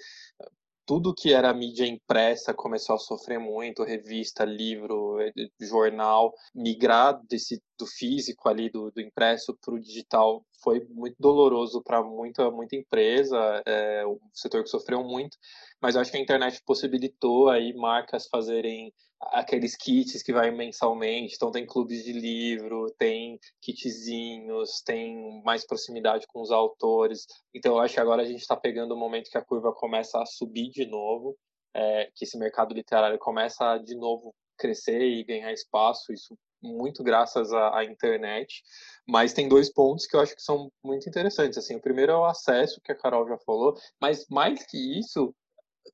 [0.87, 7.61] tudo que era mídia impressa começou a sofrer muito, revista, livro, eh, jornal, migrar desse
[7.77, 12.77] do físico ali do, do impresso para o digital foi muito doloroso para muita muita
[12.77, 15.37] empresa, é, o setor que sofreu muito,
[15.83, 21.51] mas acho que a internet possibilitou aí marcas fazerem aqueles kits que vai mensalmente, então
[21.51, 27.27] tem clubes de livro, tem kitzinhos, tem mais proximidade com os autores.
[27.55, 30.21] Então eu acho que agora a gente está pegando o momento que a curva começa
[30.21, 31.37] a subir de novo,
[31.75, 37.05] é, que esse mercado literário começa a, de novo crescer e ganhar espaço, isso muito
[37.05, 38.63] graças à, à, internet,
[39.07, 41.59] mas tem dois pontos que eu acho que são muito interessantes.
[41.59, 45.35] Assim, o primeiro é o acesso, que a Carol já falou, mas mais que isso,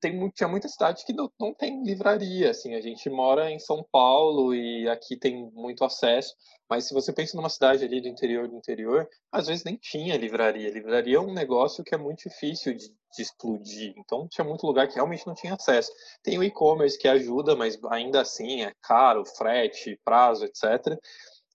[0.03, 3.87] tem, tinha muita cidade que não, não tem livraria, assim, a gente mora em São
[3.91, 6.35] Paulo e aqui tem muito acesso,
[6.69, 10.17] mas se você pensa numa cidade ali do interior do interior, às vezes nem tinha
[10.17, 10.71] livraria.
[10.71, 14.89] Livraria é um negócio que é muito difícil de, de explodir, então tinha muito lugar
[14.89, 15.93] que realmente não tinha acesso.
[16.21, 20.99] Tem o e-commerce que ajuda, mas ainda assim é caro, frete, prazo, etc.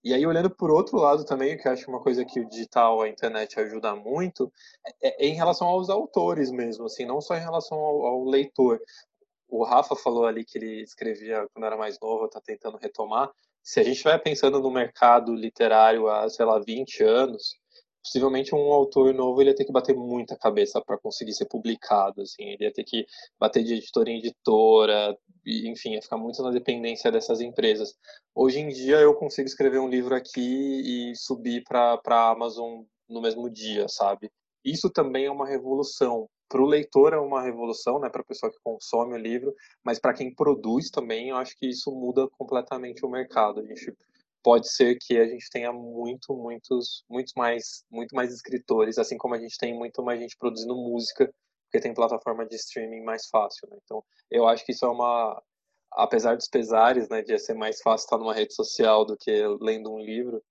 [0.07, 3.01] E aí, olhando por outro lado também, que eu acho uma coisa que o digital,
[3.01, 4.49] a internet ajuda muito,
[5.03, 8.79] é, é em relação aos autores mesmo, assim, não só em relação ao, ao, leitor.
[9.49, 13.29] O Rafa falou ali que ele escrevia quando era mais novo, está tentando retomar.
[13.61, 17.57] Se a gente vai pensando no mercado literário há, sei lá, 20 anos,
[18.03, 22.21] possivelmente um autor novo ele ia ter que bater muita cabeça para conseguir ser publicado,
[22.21, 23.05] assim, ele ia ter que
[23.39, 27.93] bater de editora em editora, enfim, ia ficar muito na dependência dessas empresas.
[28.35, 33.21] Hoje em dia eu consigo escrever um livro aqui e subir para a Amazon no
[33.21, 34.29] mesmo dia, sabe?
[34.63, 36.27] Isso também é uma revolução.
[36.49, 39.99] Para o leitor é uma revolução, né, para a pessoa que consome o livro, mas
[39.99, 43.59] para quem produz também, eu acho que isso muda completamente o mercado.
[43.59, 43.93] A gente
[44.43, 49.35] pode ser que a gente tenha muito, muitos, muitos mais, muito mais escritores, assim como
[49.35, 51.31] a gente tem muito mais gente produzindo música,
[51.65, 53.77] porque tem plataforma de streaming mais fácil, né?
[53.83, 55.41] Então, eu acho que isso é uma,
[55.91, 59.91] apesar dos pesares, né, de ser mais fácil estar numa rede social do que lendo
[59.91, 60.41] um livro,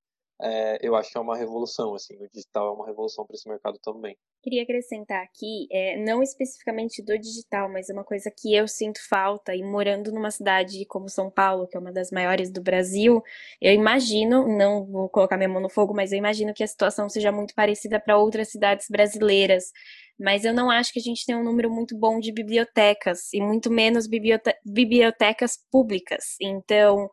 [0.41, 3.49] é, eu acho que é uma revolução, assim, o digital é uma revolução para esse
[3.49, 4.16] mercado também.
[4.43, 9.55] Queria acrescentar aqui, é, não especificamente do digital, mas uma coisa que eu sinto falta,
[9.55, 13.22] e morando numa cidade como São Paulo, que é uma das maiores do Brasil,
[13.61, 17.09] eu imagino, não vou colocar minha mão no fogo, mas eu imagino que a situação
[17.09, 19.72] seja muito parecida para outras cidades brasileiras,
[20.18, 23.41] mas eu não acho que a gente tem um número muito bom de bibliotecas, e
[23.41, 27.11] muito menos bibliotecas públicas, então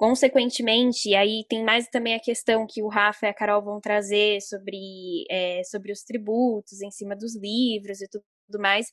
[0.00, 4.40] Consequentemente, aí tem mais também a questão que o Rafa e a Carol vão trazer
[4.40, 8.24] sobre, é, sobre os tributos em cima dos livros e tudo
[8.58, 8.86] mais.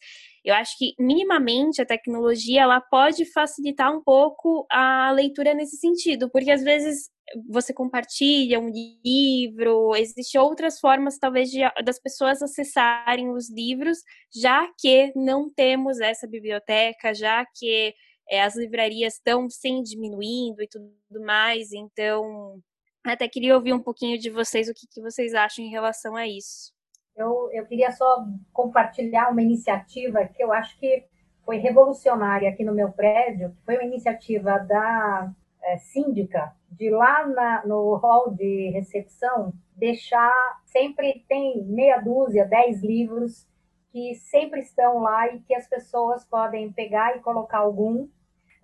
[0.43, 6.29] Eu acho que minimamente a tecnologia ela pode facilitar um pouco a leitura nesse sentido,
[6.29, 7.09] porque às vezes
[7.49, 13.99] você compartilha um livro, existem outras formas talvez de, das pessoas acessarem os livros,
[14.35, 17.93] já que não temos essa biblioteca, já que
[18.29, 20.91] é, as livrarias estão sem diminuindo e tudo
[21.25, 22.61] mais, então
[23.03, 26.27] até queria ouvir um pouquinho de vocês o que, que vocês acham em relação a
[26.27, 26.73] isso.
[27.15, 31.05] Eu, eu queria só compartilhar uma iniciativa que eu acho que
[31.43, 35.31] foi revolucionária aqui no meu prédio, que foi uma iniciativa da
[35.63, 42.83] é, síndica, de lá na, no hall de recepção, deixar, sempre tem meia dúzia, dez
[42.83, 43.47] livros
[43.91, 48.07] que sempre estão lá e que as pessoas podem pegar e colocar algum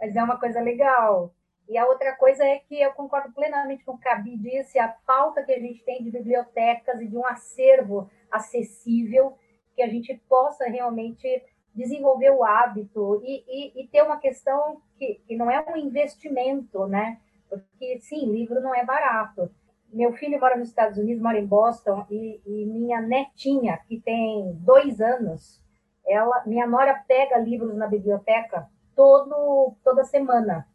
[0.04, 1.34] mas é uma coisa legal.
[1.70, 5.42] E a outra coisa é que eu concordo plenamente com o Gabi disse, a falta
[5.44, 9.38] que a gente tem de bibliotecas e de um acervo acessível,
[9.74, 11.42] que a gente possa realmente
[11.74, 16.86] desenvolver o hábito e, e, e ter uma questão que, que não é um investimento,
[16.86, 17.18] né?
[17.50, 19.50] Porque, sim, livro não é barato.
[19.90, 24.54] Meu filho mora nos Estados Unidos, mora em Boston, e, e minha netinha, que tem
[24.60, 25.64] dois anos,
[26.06, 30.68] ela, minha nora pega livros na biblioteca todo, toda semana.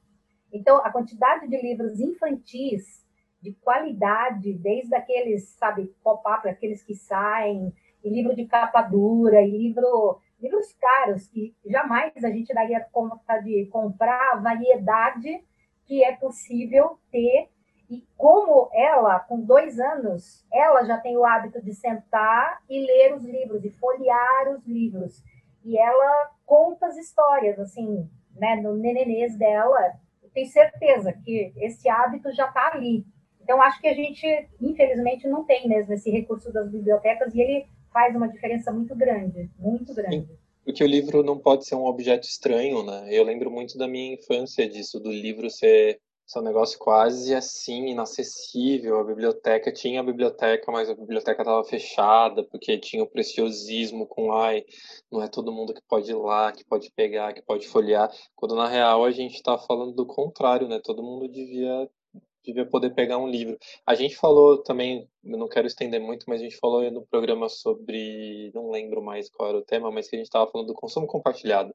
[0.53, 3.07] Então, a quantidade de livros infantis
[3.41, 9.51] de qualidade, desde aqueles, sabe, pop-up, aqueles que saem, e livro de capa dura, e
[9.51, 15.45] livro, livros caros, que jamais a gente daria conta de comprar a variedade
[15.87, 17.49] que é possível ter.
[17.91, 23.15] E como ela, com dois anos, ela já tem o hábito de sentar e ler
[23.15, 25.23] os livros, de folhear os livros.
[25.65, 29.79] E ela conta as histórias, assim, né, no nenenês dela.
[30.23, 33.05] Eu tenho certeza que esse hábito já está ali.
[33.41, 34.27] Então, acho que a gente,
[34.61, 39.51] infelizmente, não tem mesmo esse recurso das bibliotecas e ele faz uma diferença muito grande,
[39.59, 40.27] muito grande.
[40.27, 43.09] Sim, porque o livro não pode ser um objeto estranho, né?
[43.11, 47.87] Eu lembro muito da minha infância disso, do livro ser, ser um negócio quase assim,
[47.87, 49.01] inacessível.
[49.01, 54.31] A biblioteca tinha a biblioteca, mas a biblioteca estava fechada, porque tinha o preciosismo com,
[54.33, 54.63] ai,
[55.11, 58.13] não é todo mundo que pode ir lá, que pode pegar, que pode folhear.
[58.37, 60.79] Quando na real a gente está falando do contrário, né?
[60.85, 61.89] Todo mundo devia
[62.45, 63.59] devia poder pegar um livro.
[63.87, 68.51] A gente falou também, não quero estender muito, mas a gente falou no programa sobre,
[68.55, 71.07] não lembro mais qual era o tema, mas que a gente estava falando do consumo
[71.07, 71.75] compartilhado,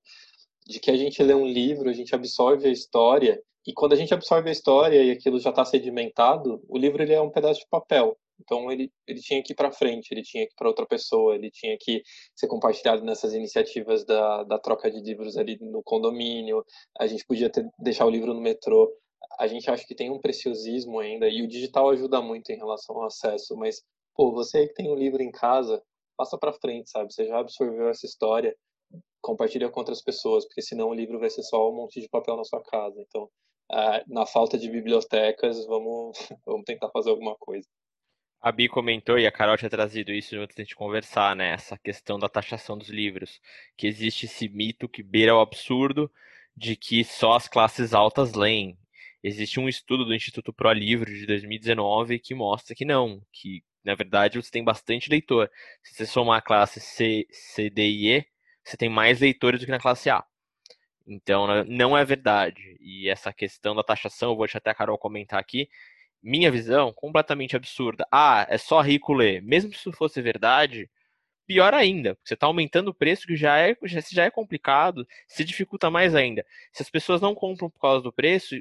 [0.66, 3.96] de que a gente lê um livro, a gente absorve a história e quando a
[3.96, 7.62] gente absorve a história e aquilo já está sedimentado, o livro ele é um pedaço
[7.62, 8.18] de papel.
[8.40, 11.36] Então ele, ele tinha que ir para frente, ele tinha que ir para outra pessoa,
[11.36, 12.02] ele tinha que
[12.36, 16.66] ser compartilhado nessas iniciativas da, da troca de livros ali no condomínio.
[17.00, 18.92] A gente podia ter, deixar o livro no metrô
[19.40, 22.98] a gente acha que tem um preciosismo ainda, e o digital ajuda muito em relação
[22.98, 23.82] ao acesso, mas,
[24.16, 25.82] pô, você que tem um livro em casa,
[26.18, 27.14] passa para frente, sabe?
[27.14, 28.56] Você já absorveu essa história,
[29.22, 32.38] compartilha com outras pessoas, porque senão o livro vai ser só um monte de papel
[32.38, 33.02] na sua casa.
[33.02, 33.30] Então,
[34.08, 37.68] na falta de bibliotecas, vamos, vamos tentar fazer alguma coisa.
[38.42, 41.52] A Bi comentou, e a Carol tinha trazido isso antes de gente conversar, né?
[41.54, 43.40] Essa questão da taxação dos livros.
[43.78, 46.12] Que existe esse mito que beira o absurdo
[46.56, 48.78] de que só as classes altas leem.
[49.24, 53.96] Existe um estudo do Instituto Pro Livro de 2019 que mostra que não, que na
[53.96, 55.50] verdade você tem bastante leitor.
[55.82, 58.26] Se você somar a classe C, C, D e E,
[58.64, 60.22] você tem mais leitores do que na classe A.
[61.06, 62.78] Então não é verdade.
[62.80, 65.70] E essa questão da taxação, eu vou deixar até a Carol comentar aqui.
[66.22, 68.08] Minha visão, completamente absurda.
[68.12, 69.42] Ah, é só rico ler.
[69.42, 70.90] Mesmo se isso fosse verdade,
[71.46, 75.44] pior ainda, você está aumentando o preço que já é, já, já é complicado, se
[75.44, 76.46] dificulta mais ainda.
[76.72, 78.56] Se as pessoas não compram por causa do preço,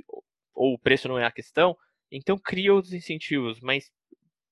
[0.55, 1.77] ou o preço não é a questão,
[2.11, 3.91] então cria outros incentivos, mas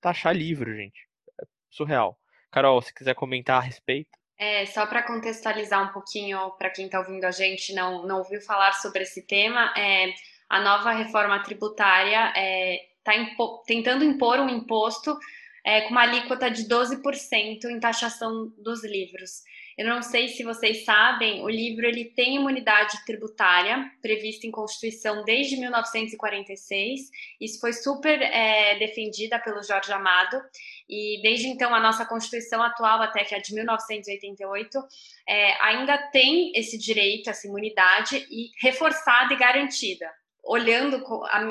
[0.01, 1.09] taxar livro, gente.
[1.41, 2.19] É surreal.
[2.51, 4.11] Carol, se quiser comentar a respeito.
[4.43, 8.41] É, só para contextualizar um pouquinho para quem está ouvindo a gente não, não ouviu
[8.41, 10.15] falar sobre esse tema, é,
[10.49, 15.15] a nova reforma tributária está é, tá impo tentando impor um imposto
[15.63, 19.43] é, com uma alíquota de 12% em taxação dos livros.
[19.81, 25.25] Eu não sei se vocês sabem, o livro ele tem imunidade tributária prevista em Constituição
[25.25, 27.01] desde 1946.
[27.41, 30.39] Isso foi super é, defendida pelo Jorge Amado
[30.87, 34.79] e desde então a nossa Constituição atual, até que é de 1988,
[35.27, 40.11] é, ainda tem esse direito, essa imunidade e reforçada e garantida
[40.43, 41.03] olhando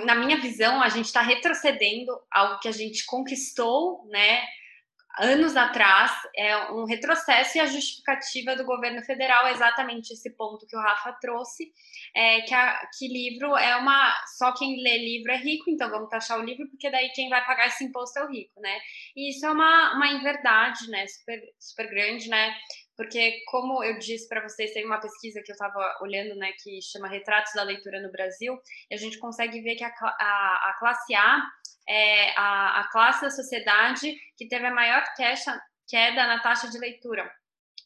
[0.04, 4.42] na minha visão, a gente está retrocedendo algo que a gente conquistou, né,
[5.18, 10.66] anos atrás, é um retrocesso e a justificativa do governo federal é exatamente esse ponto
[10.68, 11.72] que o Rafa trouxe,
[12.16, 14.14] é que, a, que livro é uma.
[14.38, 17.43] Só quem lê livro é rico, então vamos taxar o livro, porque daí quem vai
[17.45, 18.80] pagar esse imposto é o rico, né?
[19.16, 21.05] E isso é uma, uma inverdade, né?
[21.07, 22.55] Super, super grande, né?
[23.00, 26.82] Porque, como eu disse para vocês, tem uma pesquisa que eu estava olhando, né, que
[26.82, 28.60] chama Retratos da Leitura no Brasil,
[28.91, 31.41] e a gente consegue ver que a, a, a classe A
[31.88, 36.78] é a, a classe da sociedade que teve a maior queixa, queda na taxa de
[36.78, 37.32] leitura,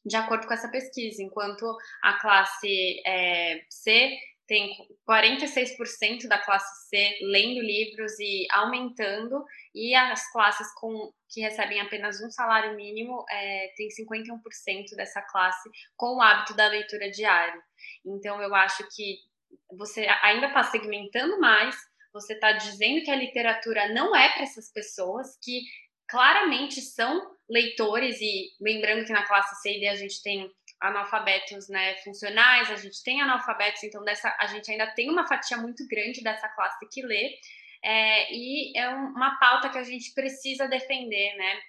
[0.04, 1.64] de acordo com essa pesquisa, enquanto
[2.02, 4.76] a classe é, C tem
[5.08, 9.46] 46% da classe C lendo livros e aumentando,
[9.76, 15.68] e as classes com, que recebem apenas um salário mínimo é, tem 51% dessa classe
[15.98, 17.60] com o hábito da leitura diária.
[18.06, 19.18] Então, eu acho que
[19.76, 21.76] você ainda está segmentando mais,
[22.14, 25.64] você está dizendo que a literatura não é para essas pessoas que
[26.08, 30.48] claramente são leitores e lembrando que na classe C e D a gente tem
[30.80, 35.58] analfabetos né, funcionais, a gente tem analfabetos, então dessa, a gente ainda tem uma fatia
[35.58, 37.36] muito grande dessa classe que lê,
[37.84, 41.60] é, e é um, uma pauta que a gente precisa defender, né?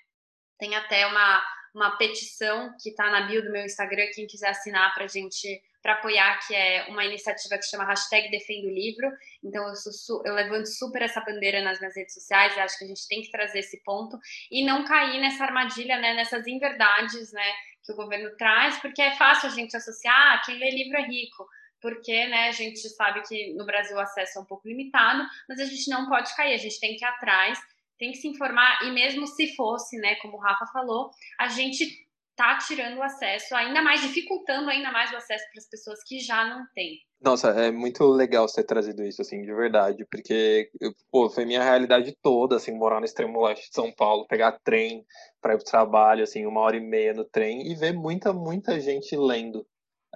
[0.59, 1.45] Tem até uma,
[1.75, 5.61] uma petição que está na bio do meu Instagram, quem quiser assinar para a gente
[5.83, 9.07] para apoiar, que é uma iniciativa que chama hashtag Defendo o Livro.
[9.43, 12.89] Então, eu, sou, eu levanto super essa bandeira nas minhas redes sociais, acho que a
[12.89, 14.19] gente tem que trazer esse ponto
[14.51, 17.53] e não cair nessa armadilha, né, nessas inverdades, né,
[17.83, 21.03] que o governo traz, porque é fácil a gente associar, ah, quem lê livro é
[21.03, 21.47] rico
[21.85, 25.61] porque né, a gente sabe que no Brasil o acesso é um pouco limitado, mas
[25.61, 27.59] a gente não pode cair, a gente tem que ir atrás,
[27.99, 31.87] tem que se informar, e mesmo se fosse, né, como o Rafa falou, a gente
[32.35, 36.21] tá tirando o acesso, ainda mais, dificultando ainda mais o acesso para as pessoas que
[36.21, 37.01] já não têm.
[37.21, 40.71] Nossa, é muito legal você ter trazido isso, assim, de verdade, porque,
[41.11, 45.05] pô, foi minha realidade toda, assim, morar no extremo leste de São Paulo, pegar trem
[45.39, 48.81] para ir pro trabalho, assim, uma hora e meia no trem, e ver muita, muita
[48.81, 49.67] gente lendo.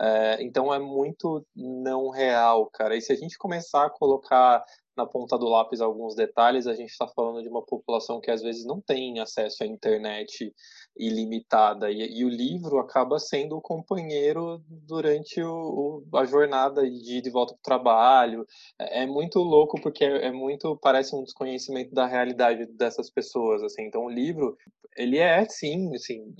[0.00, 2.96] É, então é muito não real, cara.
[2.96, 4.64] E se a gente começar a colocar
[4.96, 8.42] na ponta do lápis alguns detalhes, a gente está falando de uma população que às
[8.42, 10.52] vezes não tem acesso à internet
[10.98, 11.90] ilimitada.
[11.90, 17.30] E, e o livro acaba sendo o companheiro durante o, o, a jornada de de
[17.30, 18.46] volta para o trabalho.
[18.78, 23.62] É, é, muito louco porque é, é, muito, parece um desconhecimento da realidade dessas pessoas.
[23.62, 23.82] Assim.
[23.82, 24.56] Então o livro,
[24.96, 26.34] ele é sim, assim,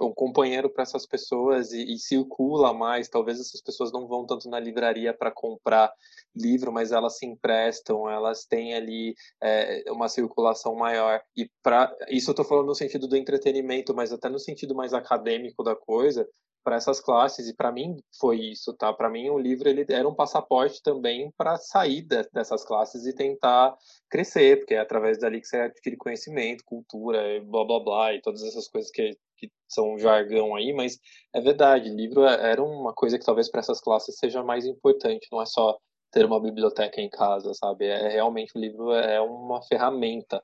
[0.00, 3.08] um companheiro para essas pessoas e, e, circula mais.
[3.08, 5.92] Talvez essas pessoas não vão tanto na livraria para comprar
[6.34, 11.22] livro, mas elas se emprestam, elas têm ali é, uma circulação maior.
[11.36, 14.92] E para isso eu estou falando no sentido do entretenimento, mas até no sentido mais
[14.92, 16.28] acadêmico da coisa,
[16.64, 18.92] para essas classes e para mim foi isso, tá?
[18.92, 23.14] Para mim o livro ele era um passaporte também para sair de, dessas classes e
[23.14, 23.76] tentar
[24.10, 28.42] crescer, porque é através dali que você adquire conhecimento, cultura, blá blá blá e todas
[28.42, 30.98] essas coisas que que são jargão aí, mas
[31.34, 35.28] é verdade, livro é, era uma coisa que talvez para essas classes seja mais importante,
[35.30, 35.76] não é só
[36.10, 37.86] ter uma biblioteca em casa, sabe?
[37.86, 40.42] É realmente o livro é uma ferramenta.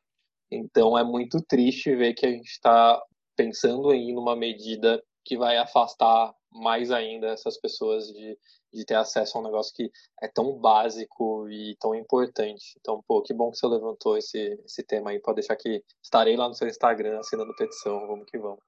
[0.50, 3.02] Então é muito triste ver que a gente está
[3.36, 8.38] pensando em numa medida que vai afastar mais ainda essas pessoas de,
[8.72, 12.74] de ter acesso a um negócio que é tão básico e tão importante.
[12.80, 15.20] Então, pô, que bom que você levantou esse, esse tema aí.
[15.20, 18.06] Pode deixar que estarei lá no seu Instagram assinando petição.
[18.06, 18.60] Vamos que vamos.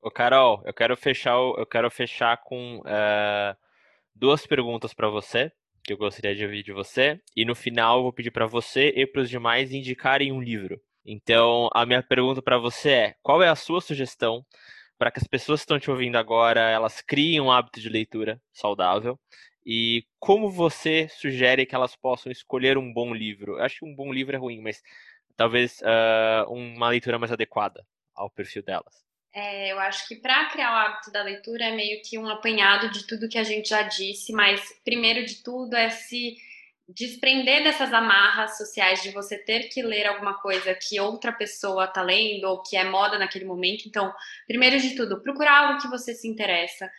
[0.00, 3.56] Ô, Carol, eu quero fechar, eu quero fechar com uh,
[4.14, 5.50] duas perguntas para você,
[5.84, 7.20] que eu gostaria de ouvir de você.
[7.36, 10.80] E no final eu vou pedir para você e para os demais indicarem um livro.
[11.04, 14.44] Então, a minha pergunta para você é: qual é a sua sugestão
[14.98, 18.40] para que as pessoas que estão te ouvindo agora elas criem um hábito de leitura
[18.52, 19.18] saudável?
[19.64, 23.58] E como você sugere que elas possam escolher um bom livro?
[23.58, 24.82] Eu acho que um bom livro é ruim, mas
[25.36, 27.84] talvez uh, uma leitura mais adequada
[28.14, 29.02] ao perfil delas.
[29.34, 32.90] É, eu acho que para criar o hábito da leitura é meio que um apanhado
[32.90, 36.36] de tudo que a gente já disse, mas primeiro de tudo é se
[36.88, 42.02] desprender dessas amarras sociais de você ter que ler alguma coisa que outra pessoa está
[42.02, 43.84] lendo ou que é moda naquele momento.
[43.86, 44.12] Então,
[44.46, 46.90] primeiro de tudo, procurar algo que você se interessa.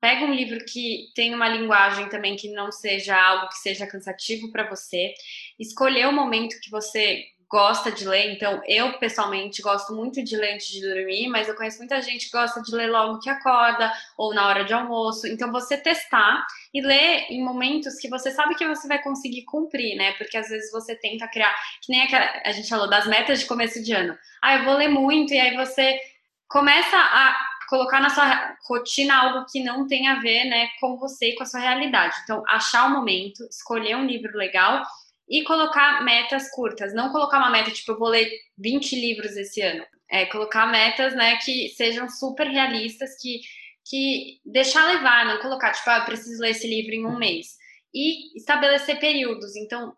[0.00, 4.50] Pega um livro que tem uma linguagem também que não seja algo que seja cansativo
[4.50, 5.12] para você.
[5.58, 10.54] Escolher o momento que você gosta de ler, então eu pessoalmente gosto muito de ler
[10.54, 13.92] antes de dormir, mas eu conheço muita gente que gosta de ler logo que acorda
[14.16, 15.26] ou na hora de almoço.
[15.26, 19.96] Então você testar e ler em momentos que você sabe que você vai conseguir cumprir,
[19.96, 20.12] né?
[20.12, 23.46] Porque às vezes você tenta criar, que nem aquela, a gente falou das metas de
[23.46, 24.16] começo de ano.
[24.40, 25.98] Ah, eu vou ler muito e aí você
[26.46, 27.36] começa a
[27.68, 31.44] colocar na sua rotina algo que não tem a ver, né, com você e com
[31.44, 32.16] a sua realidade.
[32.24, 34.84] Então, achar o momento, escolher um livro legal
[35.30, 36.92] e colocar metas curtas.
[36.92, 38.28] Não colocar uma meta tipo, eu vou ler
[38.58, 39.86] 20 livros esse ano.
[40.10, 43.40] É colocar metas, né, que sejam super realistas, que,
[43.88, 47.56] que deixar levar, não colocar, tipo, ah, eu preciso ler esse livro em um mês.
[47.94, 49.54] E estabelecer períodos.
[49.54, 49.96] Então,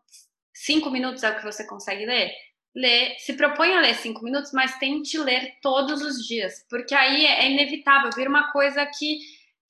[0.52, 2.30] cinco minutos é o que você consegue ler?
[2.74, 7.26] Lê, se propõe a ler cinco minutos, mas tente ler todos os dias, porque aí
[7.26, 9.18] é inevitável vir uma coisa que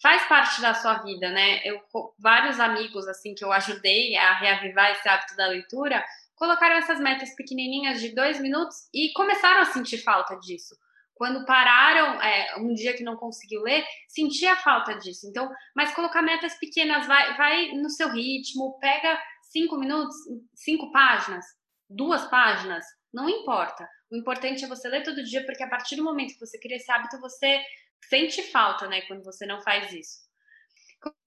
[0.03, 1.61] faz parte da sua vida, né?
[1.65, 1.81] Eu
[2.19, 7.35] vários amigos assim que eu ajudei a reavivar esse hábito da leitura colocaram essas metas
[7.37, 10.75] pequenininhas de dois minutos e começaram a sentir falta disso.
[11.15, 15.29] Quando pararam, é, um dia que não conseguiu ler, sentia falta disso.
[15.29, 19.23] Então, mas colocar metas pequenas, vai, vai no seu ritmo, pega
[19.53, 20.17] cinco minutos,
[20.53, 21.47] cinco páginas,
[21.89, 22.85] duas páginas,
[23.15, 23.89] não importa.
[24.11, 26.77] O importante é você ler todo dia, porque a partir do momento que você cria
[26.77, 27.63] esse hábito, você
[28.09, 30.23] sente falta, né, quando você não faz isso.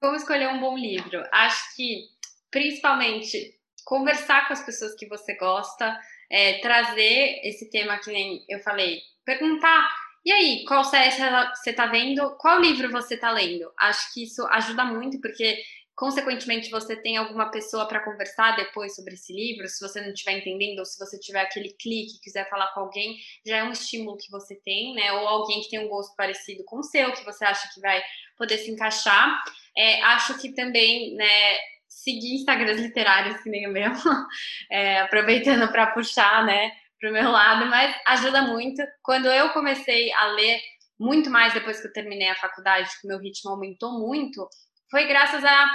[0.02, 1.24] Como escolher um bom livro?
[1.32, 2.04] Acho que,
[2.50, 3.54] principalmente,
[3.84, 6.00] conversar com as pessoas que você gosta,
[6.30, 9.90] é, trazer esse tema que nem eu falei, perguntar,
[10.26, 12.36] e aí, qual série você está vendo?
[12.38, 13.72] Qual livro você está lendo?
[13.78, 15.62] Acho que isso ajuda muito, porque
[15.96, 20.38] consequentemente você tem alguma pessoa para conversar depois sobre esse livro, se você não estiver
[20.40, 24.18] entendendo ou se você tiver aquele clique, quiser falar com alguém, já é um estímulo
[24.18, 25.14] que você tem, né?
[25.14, 28.02] Ou alguém que tem um gosto parecido com o seu, que você acha que vai
[28.38, 29.42] poder se encaixar.
[29.78, 33.92] É, acho que também, né, seguir Instagrams literários que nem o meu,
[34.70, 38.84] é, aproveitando para puxar, né, para o meu lado, mas ajuda muito.
[39.02, 40.60] Quando eu comecei a ler
[41.00, 44.48] muito mais depois que eu terminei a faculdade, que o meu ritmo aumentou muito,
[44.90, 45.70] foi graças a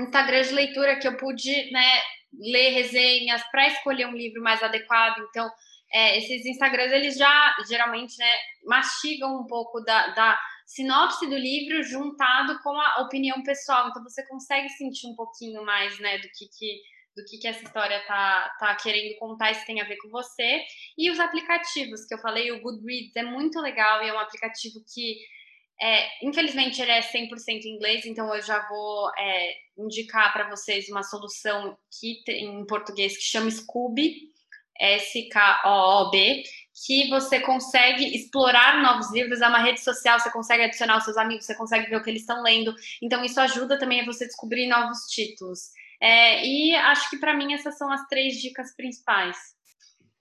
[0.00, 2.00] Instagram de leitura que eu pude né,
[2.32, 5.18] ler resenhas para escolher um livro mais adequado.
[5.28, 5.50] Então,
[5.92, 8.32] é, esses Instagrams, eles já geralmente né,
[8.64, 13.88] mastigam um pouco da, da sinopse do livro juntado com a opinião pessoal.
[13.88, 16.80] Então, você consegue sentir um pouquinho mais né, do que, que
[17.16, 20.62] do que, que essa história tá, tá querendo contar, se tem a ver com você.
[20.96, 24.76] E os aplicativos que eu falei, o Goodreads é muito legal e é um aplicativo
[24.94, 25.16] que
[25.82, 30.88] é, infelizmente ele é 100% em inglês, então eu já vou é, indicar para vocês
[30.88, 34.14] uma solução que em português que chama Scoob,
[34.78, 36.42] S-K-O-O-B,
[36.86, 41.16] que você consegue explorar novos livros, é uma rede social, você consegue adicionar os seus
[41.16, 44.26] amigos, você consegue ver o que eles estão lendo, então isso ajuda também a você
[44.26, 45.70] descobrir novos títulos.
[46.00, 49.36] É, e acho que para mim essas são as três dicas principais.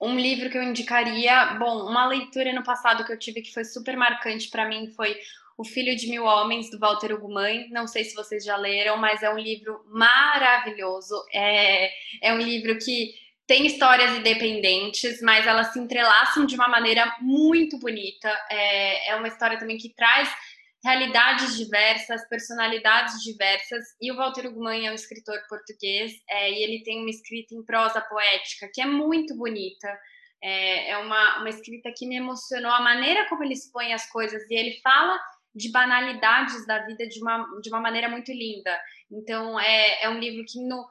[0.01, 3.66] Um livro que eu indicaria, bom, uma leitura no passado que eu tive que foi
[3.66, 5.18] super marcante para mim foi
[5.60, 7.68] o Filho de Mil Homens, do Walter Ugumãe.
[7.70, 11.22] Não sei se vocês já leram, mas é um livro maravilhoso.
[11.34, 11.91] É,
[12.24, 13.14] é um livro que
[13.45, 18.30] tem histórias independentes, mas elas se entrelaçam de uma maneira muito bonita.
[18.49, 20.34] É, é uma história também que traz
[20.82, 23.84] realidades diversas, personalidades diversas.
[24.01, 27.66] E o Walter Ugumãe é um escritor português é, e ele tem uma escrita em
[27.66, 29.89] prosa poética que é muito bonita.
[30.41, 34.41] É, é uma, uma escrita que me emocionou a maneira como ele expõe as coisas
[34.49, 35.20] e ele fala
[35.56, 38.80] de banalidades da vida de uma, de uma maneira muito linda.
[39.12, 40.88] Então, é, é um livro que no,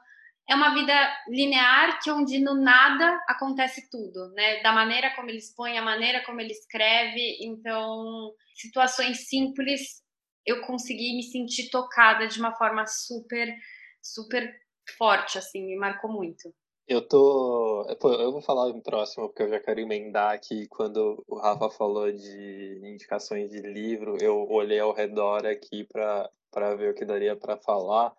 [0.49, 0.93] é uma vida
[1.27, 4.61] linear que onde no nada acontece tudo, né?
[4.61, 7.37] Da maneira como ele expõe, a maneira como ele escreve.
[7.41, 10.01] Então, situações simples,
[10.45, 13.47] eu consegui me sentir tocada de uma forma super,
[14.01, 14.51] super
[14.97, 16.53] forte, assim, me marcou muito.
[16.89, 17.85] Eu tô.
[18.03, 20.67] Eu vou falar no próximo, porque eu já quero emendar aqui.
[20.67, 26.89] Quando o Rafa falou de indicações de livro, eu olhei ao redor aqui para ver
[26.89, 28.11] o que daria para falar.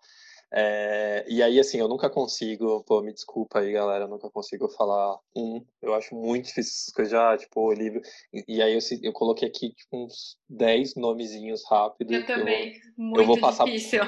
[0.53, 4.67] É, e aí, assim, eu nunca consigo, pô, me desculpa aí, galera, eu nunca consigo
[4.67, 5.63] falar um.
[5.81, 8.01] Eu acho muito difícil, que eu já, tipo, o livro.
[8.33, 12.13] E, e aí eu, eu coloquei aqui, tipo, uns 10 nomezinhos rápidos.
[12.13, 14.01] Eu também, eu, muito eu vou passar, difícil.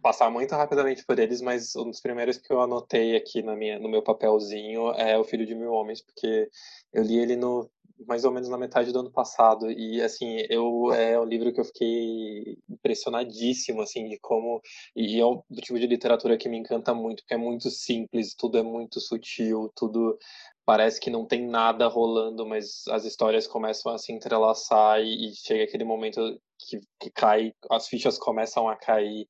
[0.00, 3.78] Passar muito rapidamente por eles, mas um dos primeiros que eu anotei aqui na minha,
[3.80, 6.48] no meu papelzinho é O Filho de Mil Homens, porque
[6.92, 7.68] eu li ele no
[8.06, 9.70] mais ou menos na metade do ano passado.
[9.70, 14.60] E assim eu é um livro que eu fiquei impressionadíssimo assim de como
[14.96, 18.58] e é o tipo de literatura que me encanta muito porque é muito simples tudo
[18.58, 20.18] é muito sutil tudo
[20.64, 25.34] parece que não tem nada rolando mas as histórias começam a se entrelaçar e, e
[25.34, 26.20] chega aquele momento
[26.58, 29.26] que, que cai as fichas começam a cair.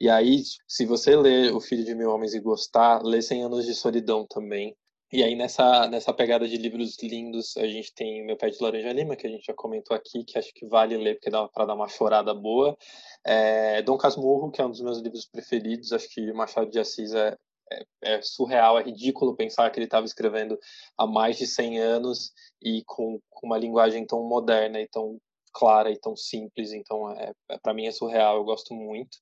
[0.00, 3.64] E aí, se você ler O Filho de Mil Homens e gostar, lê Cem Anos
[3.64, 4.76] de Solidão também,
[5.12, 8.92] e aí, nessa, nessa pegada de livros lindos, a gente tem Meu Pé de Laranja
[8.92, 11.66] Lima, que a gente já comentou aqui, que acho que vale ler, porque dá para
[11.66, 12.76] dar uma chorada boa.
[13.24, 17.12] É, Dom Casmurro, que é um dos meus livros preferidos, acho que Machado de Assis
[17.14, 17.36] é,
[17.72, 20.58] é, é surreal, é ridículo pensar que ele estava escrevendo
[20.98, 25.18] há mais de 100 anos e com, com, uma linguagem tão moderna e tão
[25.54, 29.16] clara e tão simples, então é, é para mim é surreal, eu gosto muito.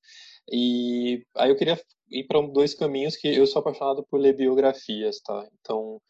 [0.50, 1.80] E aí eu queria
[2.10, 5.46] ir para dois caminhos que eu sou apaixonado por ler biografias, tá?
[5.60, 6.00] Então,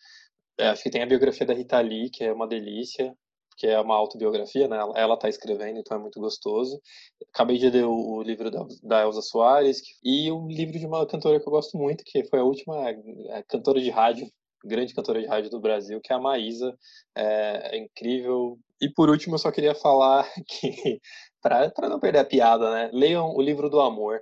[0.59, 3.15] é, acho que tem a biografia da Rita Lee, que é uma delícia,
[3.57, 4.77] que é uma autobiografia, né?
[4.97, 6.81] Ela está escrevendo, então é muito gostoso.
[7.35, 11.41] Acabei de ler o, livro da, da, Elza Soares e o livro de uma cantora
[11.41, 14.29] que eu gosto muito, que foi a última é, cantora de rádio,
[14.65, 16.77] grande cantora de rádio do Brasil, que é a Maísa.
[17.15, 18.59] É, é incrível.
[18.83, 21.01] E por último, eu só queria falar que,
[21.41, 22.91] para não perder a piada, né?
[22.93, 24.21] Leiam o livro do amor.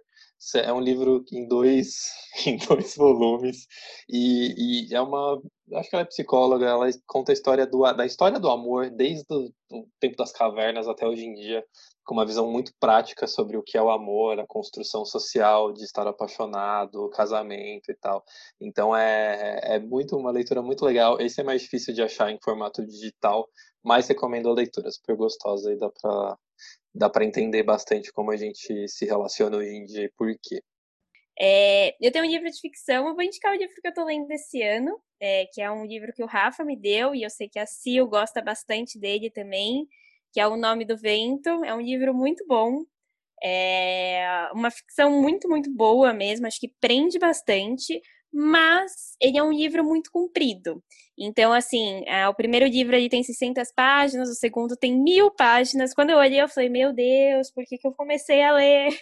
[0.54, 2.10] É um livro em dois,
[2.46, 3.66] em dois volumes
[4.08, 5.38] e, e é uma,
[5.74, 9.26] acho que ela é psicóloga, ela conta a história do, da história do amor desde
[9.30, 11.62] o tempo das cavernas até hoje em dia,
[12.04, 15.84] com uma visão muito prática sobre o que é o amor, a construção social de
[15.84, 18.24] estar apaixonado, casamento e tal.
[18.58, 21.20] Então é, é muito uma leitura muito legal.
[21.20, 23.46] Esse é mais difícil de achar em formato digital,
[23.82, 26.38] mas recomendo a leitura, super gostosa e dá para
[26.92, 30.60] dá para entender bastante como a gente se relaciona hoje em dia e por quê.
[31.38, 34.04] É, eu tenho um livro de ficção, eu vou indicar o livro que eu estou
[34.04, 37.30] lendo esse ano, é, que é um livro que o Rafa me deu, e eu
[37.30, 39.88] sei que a Sil gosta bastante dele também,
[40.32, 41.64] que é O Nome do Vento.
[41.64, 42.84] É um livro muito bom,
[43.42, 48.02] é uma ficção muito, muito boa mesmo, acho que prende bastante,
[48.32, 50.82] mas ele é um livro muito comprido.
[51.18, 55.92] Então, assim, é, o primeiro livro ele tem 600 páginas, o segundo tem mil páginas.
[55.94, 58.88] Quando eu olhei, eu falei, meu Deus, por que, que eu comecei a ler?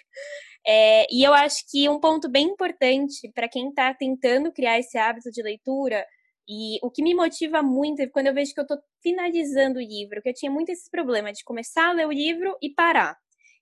[0.66, 4.98] É, e eu acho que um ponto bem importante para quem está tentando criar esse
[4.98, 6.04] hábito de leitura
[6.48, 9.82] E o que me motiva muito é quando eu vejo que eu estou finalizando o
[9.82, 13.16] livro, que eu tinha muito esse problema de começar a ler o livro e parar.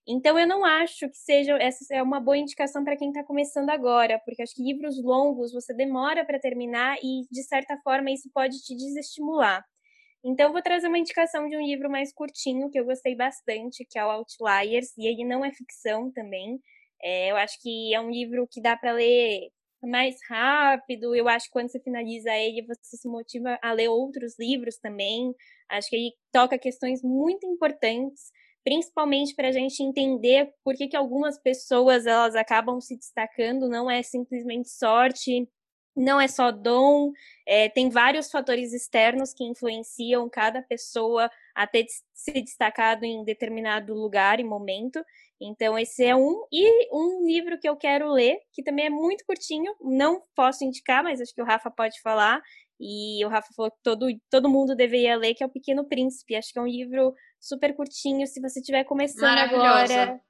[0.09, 3.71] Então, eu não acho que seja essa é uma boa indicação para quem está começando
[3.71, 8.31] agora, porque acho que livros longos você demora para terminar e, de certa forma, isso
[8.33, 9.65] pode te desestimular.
[10.25, 13.99] Então, vou trazer uma indicação de um livro mais curtinho, que eu gostei bastante, que
[13.99, 16.61] é o Outliers, e ele não é ficção também.
[17.03, 19.51] É, eu acho que é um livro que dá para ler
[19.83, 21.15] mais rápido.
[21.15, 25.35] Eu acho que quando você finaliza ele, você se motiva a ler outros livros também.
[25.69, 28.31] Acho que ele toca questões muito importantes,
[28.67, 33.69] principalmente para a gente entender por que, que algumas pessoas elas acabam se destacando.
[33.69, 35.49] Não é simplesmente sorte,
[35.95, 37.13] não é só dom,
[37.47, 43.95] é, tem vários fatores externos que influenciam cada pessoa a ter se destacado em determinado
[43.95, 45.01] lugar e momento.
[45.41, 46.45] Então, esse é um.
[46.51, 51.05] E um livro que eu quero ler, que também é muito curtinho, não posso indicar,
[51.05, 52.43] mas acho que o Rafa pode falar.
[52.79, 56.37] E o Rafa falou que todo, todo mundo deveria ler, que é O Pequeno Príncipe.
[56.37, 58.27] Acho que é um livro super curtinho.
[58.27, 60.21] Se você estiver começando agora,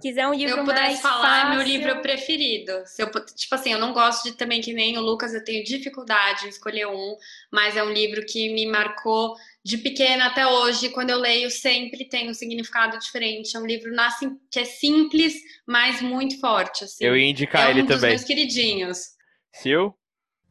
[0.00, 1.52] quiser um livro Se eu pudesse mais falar, fácil...
[1.52, 2.72] é meu livro preferido.
[2.86, 5.62] Se eu, tipo assim, eu não gosto de também que nem o Lucas, eu tenho
[5.62, 7.16] dificuldade em escolher um,
[7.52, 10.88] mas é um livro que me marcou de pequena até hoje.
[10.88, 13.56] Quando eu leio, sempre tem um significado diferente.
[13.56, 13.92] É um livro
[14.50, 15.34] que é simples,
[15.66, 16.84] mas muito forte.
[16.84, 17.04] Assim.
[17.04, 18.10] Eu ia indicar é ele um dos também.
[18.10, 19.14] meus queridinhos.
[19.54, 19.94] Sil?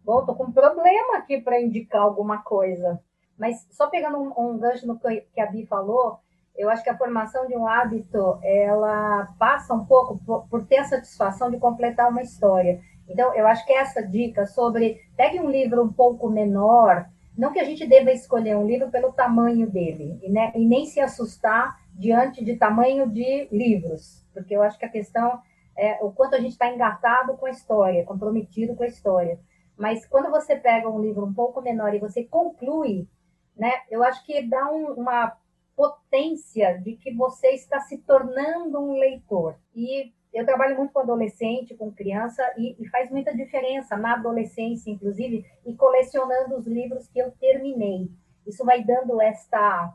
[0.04, 3.00] Bom, tô com um problema aqui para indicar alguma coisa.
[3.38, 6.20] Mas só pegando um, um gancho no que, a Bi falou,
[6.56, 10.78] eu acho que a formação de um hábito, ela passa um pouco por, por ter
[10.78, 12.82] a satisfação de completar uma história.
[13.08, 17.06] Então, eu acho que essa dica sobre pegue um livro um pouco menor,
[17.38, 20.86] não que a gente deva escolher um livro pelo tamanho dele, e, né, e nem
[20.86, 25.42] se assustar diante de tamanho de livros, porque eu acho que a questão
[25.78, 29.40] é o quanto a gente está engatado com a história, comprometido com a história.
[29.84, 33.06] Mas quando você pega um livro um pouco menor e você conclui,
[33.54, 35.36] né, eu acho que dá um, uma
[35.76, 39.58] potência de que você está se tornando um leitor.
[39.76, 44.90] E eu trabalho muito com adolescente, com criança, e, e, faz muita diferença na adolescência,
[44.90, 48.10] inclusive, e colecionando os livros que eu terminei.
[48.48, 49.94] Isso vai dando esta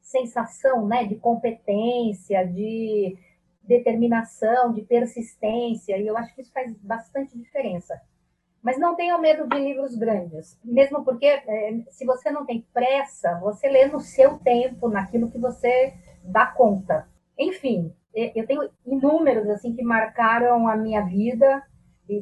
[0.00, 3.16] sensação né, de competência, de
[3.62, 8.02] determinação, de persistência, e eu acho que isso faz bastante diferença.
[8.62, 13.38] Mas não tenha medo de livros grandes, mesmo porque é, se você não tem pressa,
[13.40, 17.08] você lê no seu tempo, naquilo que você dá conta.
[17.36, 21.62] Enfim, eu tenho inúmeros assim que marcaram a minha vida,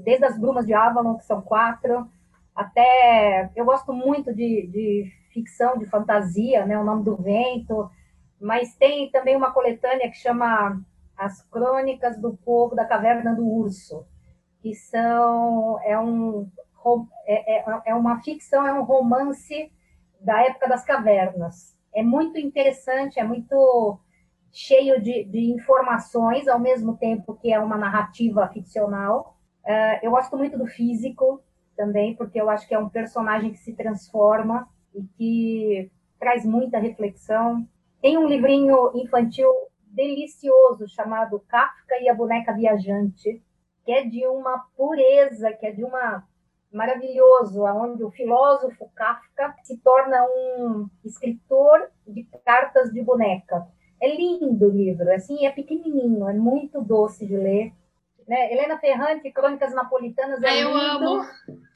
[0.05, 2.09] desde as Brumas de Avalon, que são quatro,
[2.55, 7.91] até eu gosto muito de, de ficção, de fantasia, né, o nome do vento,
[8.41, 10.80] mas tem também uma coletânea que chama
[11.16, 14.07] As Crônicas do Povo da Caverna do Urso,
[14.63, 16.51] que são é um
[17.27, 19.71] é, é, é uma ficção, é um romance
[20.21, 21.77] da época das cavernas.
[21.95, 23.99] É muito interessante, é muito
[24.53, 29.37] cheio de, de, informações, ao mesmo tempo que é uma narrativa ficcional.
[29.65, 31.43] Uh, eu gosto muito do físico
[31.77, 36.79] também, porque eu acho que é um personagem que se transforma e que traz muita
[36.79, 37.67] reflexão.
[38.01, 39.51] Tem um livrinho infantil
[39.87, 43.43] delicioso chamado Kafka e a Boneca Viajante,
[43.85, 46.24] que é de uma pureza, que é de uma
[46.72, 53.66] maravilhoso, onde o filósofo Kafka se torna um escritor de cartas de boneca.
[54.01, 57.72] É lindo o livro, assim, é pequenininho, é muito doce de ler.
[58.26, 58.53] Né?
[58.53, 61.09] Helena Ferrante, Crônicas Napolitanas, é ah, eu lindo.
[61.09, 61.26] amo.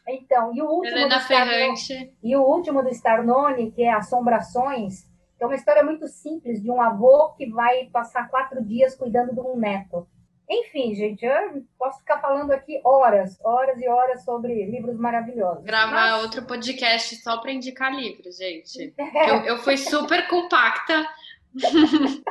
[0.08, 2.14] Então, e o último Helena do Starnone, Ferrante.
[2.22, 5.02] e o último do Starnone, que é Assombrações,
[5.36, 9.34] que é uma história muito simples de um avô que vai passar quatro dias cuidando
[9.34, 10.06] de um neto.
[10.48, 15.64] Enfim, gente, eu posso ficar falando aqui horas, horas e horas sobre livros maravilhosos.
[15.64, 18.94] Gravar Mas- outro podcast só para indicar livros, gente.
[19.26, 21.06] Eu, eu fui super compacta.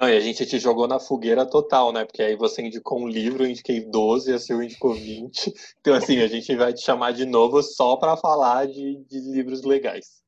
[0.00, 2.04] Não, e a gente te jogou na fogueira total, né?
[2.04, 5.52] Porque aí você indicou um livro, eu indiquei 12, a Sil indicou 20.
[5.80, 9.62] Então, assim, a gente vai te chamar de novo só para falar de, de livros
[9.62, 10.20] legais.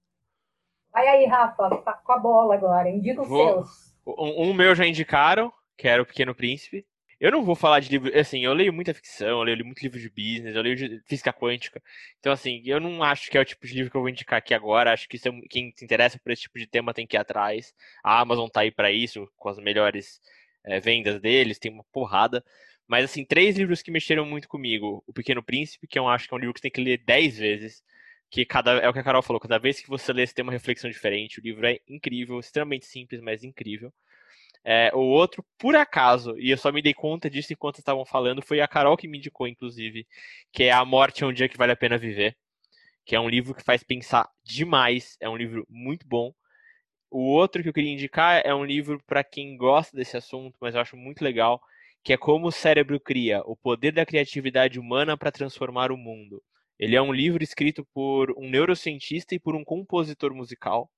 [0.92, 2.88] Vai aí, Rafa, tá com a bola agora.
[2.88, 3.48] Indica os Vou.
[3.48, 3.68] seus.
[4.06, 6.86] Um, um meu já indicaram, que era O Pequeno Príncipe.
[7.20, 8.18] Eu não vou falar de livro.
[8.18, 11.32] Assim, eu leio muita ficção, eu leio muito livro de business, eu leio de física
[11.32, 11.82] quântica.
[12.18, 14.38] Então, assim, eu não acho que é o tipo de livro que eu vou indicar
[14.38, 14.92] aqui agora.
[14.92, 17.74] Acho que é quem se interessa por esse tipo de tema tem que ir atrás.
[18.02, 20.20] A Amazon tá aí pra isso, com as melhores
[20.64, 22.44] eh, vendas deles, tem uma porrada.
[22.86, 25.02] Mas, assim, três livros que mexeram muito comigo.
[25.06, 26.98] O Pequeno Príncipe, que eu acho que é um livro que você tem que ler
[27.04, 27.82] dez vezes.
[28.30, 30.42] Que cada, é o que a Carol falou, cada vez que você lê, você tem
[30.42, 31.38] uma reflexão diferente.
[31.38, 33.92] O livro é incrível, extremamente simples, mas incrível.
[34.64, 38.42] É, o outro, por acaso, e eu só me dei conta disso enquanto estavam falando,
[38.42, 40.06] foi a Carol que me indicou, inclusive,
[40.52, 42.36] que é A Morte é um Dia que Vale a Pena Viver.
[43.04, 46.32] que é um livro que faz pensar demais, é um livro muito bom.
[47.10, 50.74] O outro que eu queria indicar é um livro para quem gosta desse assunto, mas
[50.74, 51.60] eu acho muito legal,
[52.02, 56.42] que é Como o Cérebro Cria, o poder da criatividade humana para transformar o mundo.
[56.78, 60.90] Ele é um livro escrito por um neurocientista e por um compositor musical.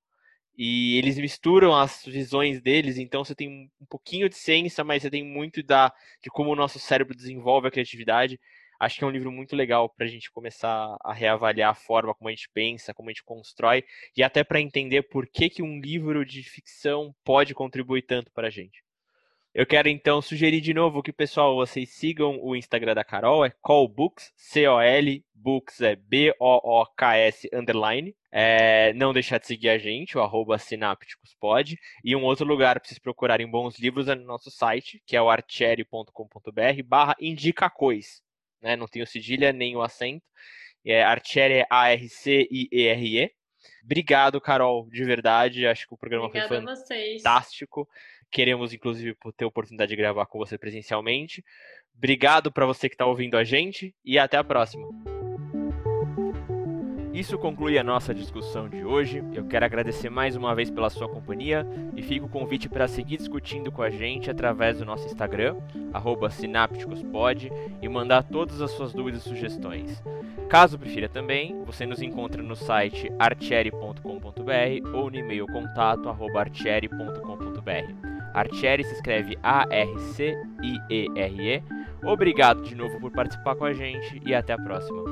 [0.57, 5.11] E eles misturam as visões deles, então você tem um pouquinho de ciência, mas você
[5.11, 5.93] tem muito da,
[6.23, 8.41] de como o nosso cérebro desenvolve a criatividade.
[8.81, 12.15] Acho que é um livro muito legal para a gente começar a reavaliar a forma
[12.15, 13.85] como a gente pensa, como a gente constrói,
[14.16, 18.49] e até para entender por que, que um livro de ficção pode contribuir tanto para
[18.49, 18.85] a gente.
[19.59, 23.51] Eu quero então sugerir de novo que, pessoal, vocês sigam o Instagram da Carol, é
[23.65, 28.15] callbooks, C-O-L, books é B-O-O-K-S underline.
[28.31, 31.74] É, não deixar de seguir a gente, o arroba sinápticospod.
[32.05, 35.23] E um outro lugar para vocês procurarem bons livros é no nosso site, que é
[35.23, 38.20] o artieri.com.br barra indicacois.
[38.61, 38.77] Né?
[38.77, 40.27] Não tem o cedilha nem o acento.
[40.85, 43.33] É, Artieri é A-R-C-I-E-R-E.
[43.83, 45.66] Obrigado, Carol, de verdade.
[45.66, 47.89] Acho que o programa Obrigada foi fantástico.
[48.36, 51.42] Queremos, inclusive, ter a oportunidade de gravar com você presencialmente.
[51.96, 54.86] Obrigado para você que está ouvindo a gente e até a próxima.
[57.14, 59.24] Isso conclui a nossa discussão de hoje.
[59.32, 63.16] Eu quero agradecer mais uma vez pela sua companhia e fico o convite para seguir
[63.16, 65.56] discutindo com a gente através do nosso Instagram,
[66.30, 67.50] sinápticospod,
[67.80, 70.02] e mandar todas as suas dúvidas e sugestões.
[70.50, 78.15] Caso prefira também, você nos encontra no site artieri.com.br ou no e-mail contato artieri.com.br.
[78.36, 80.32] Artieri se escreve A-R-C-I-E-R-E.
[82.04, 85.02] Obrigado de novo por participar com a gente e até a próxima.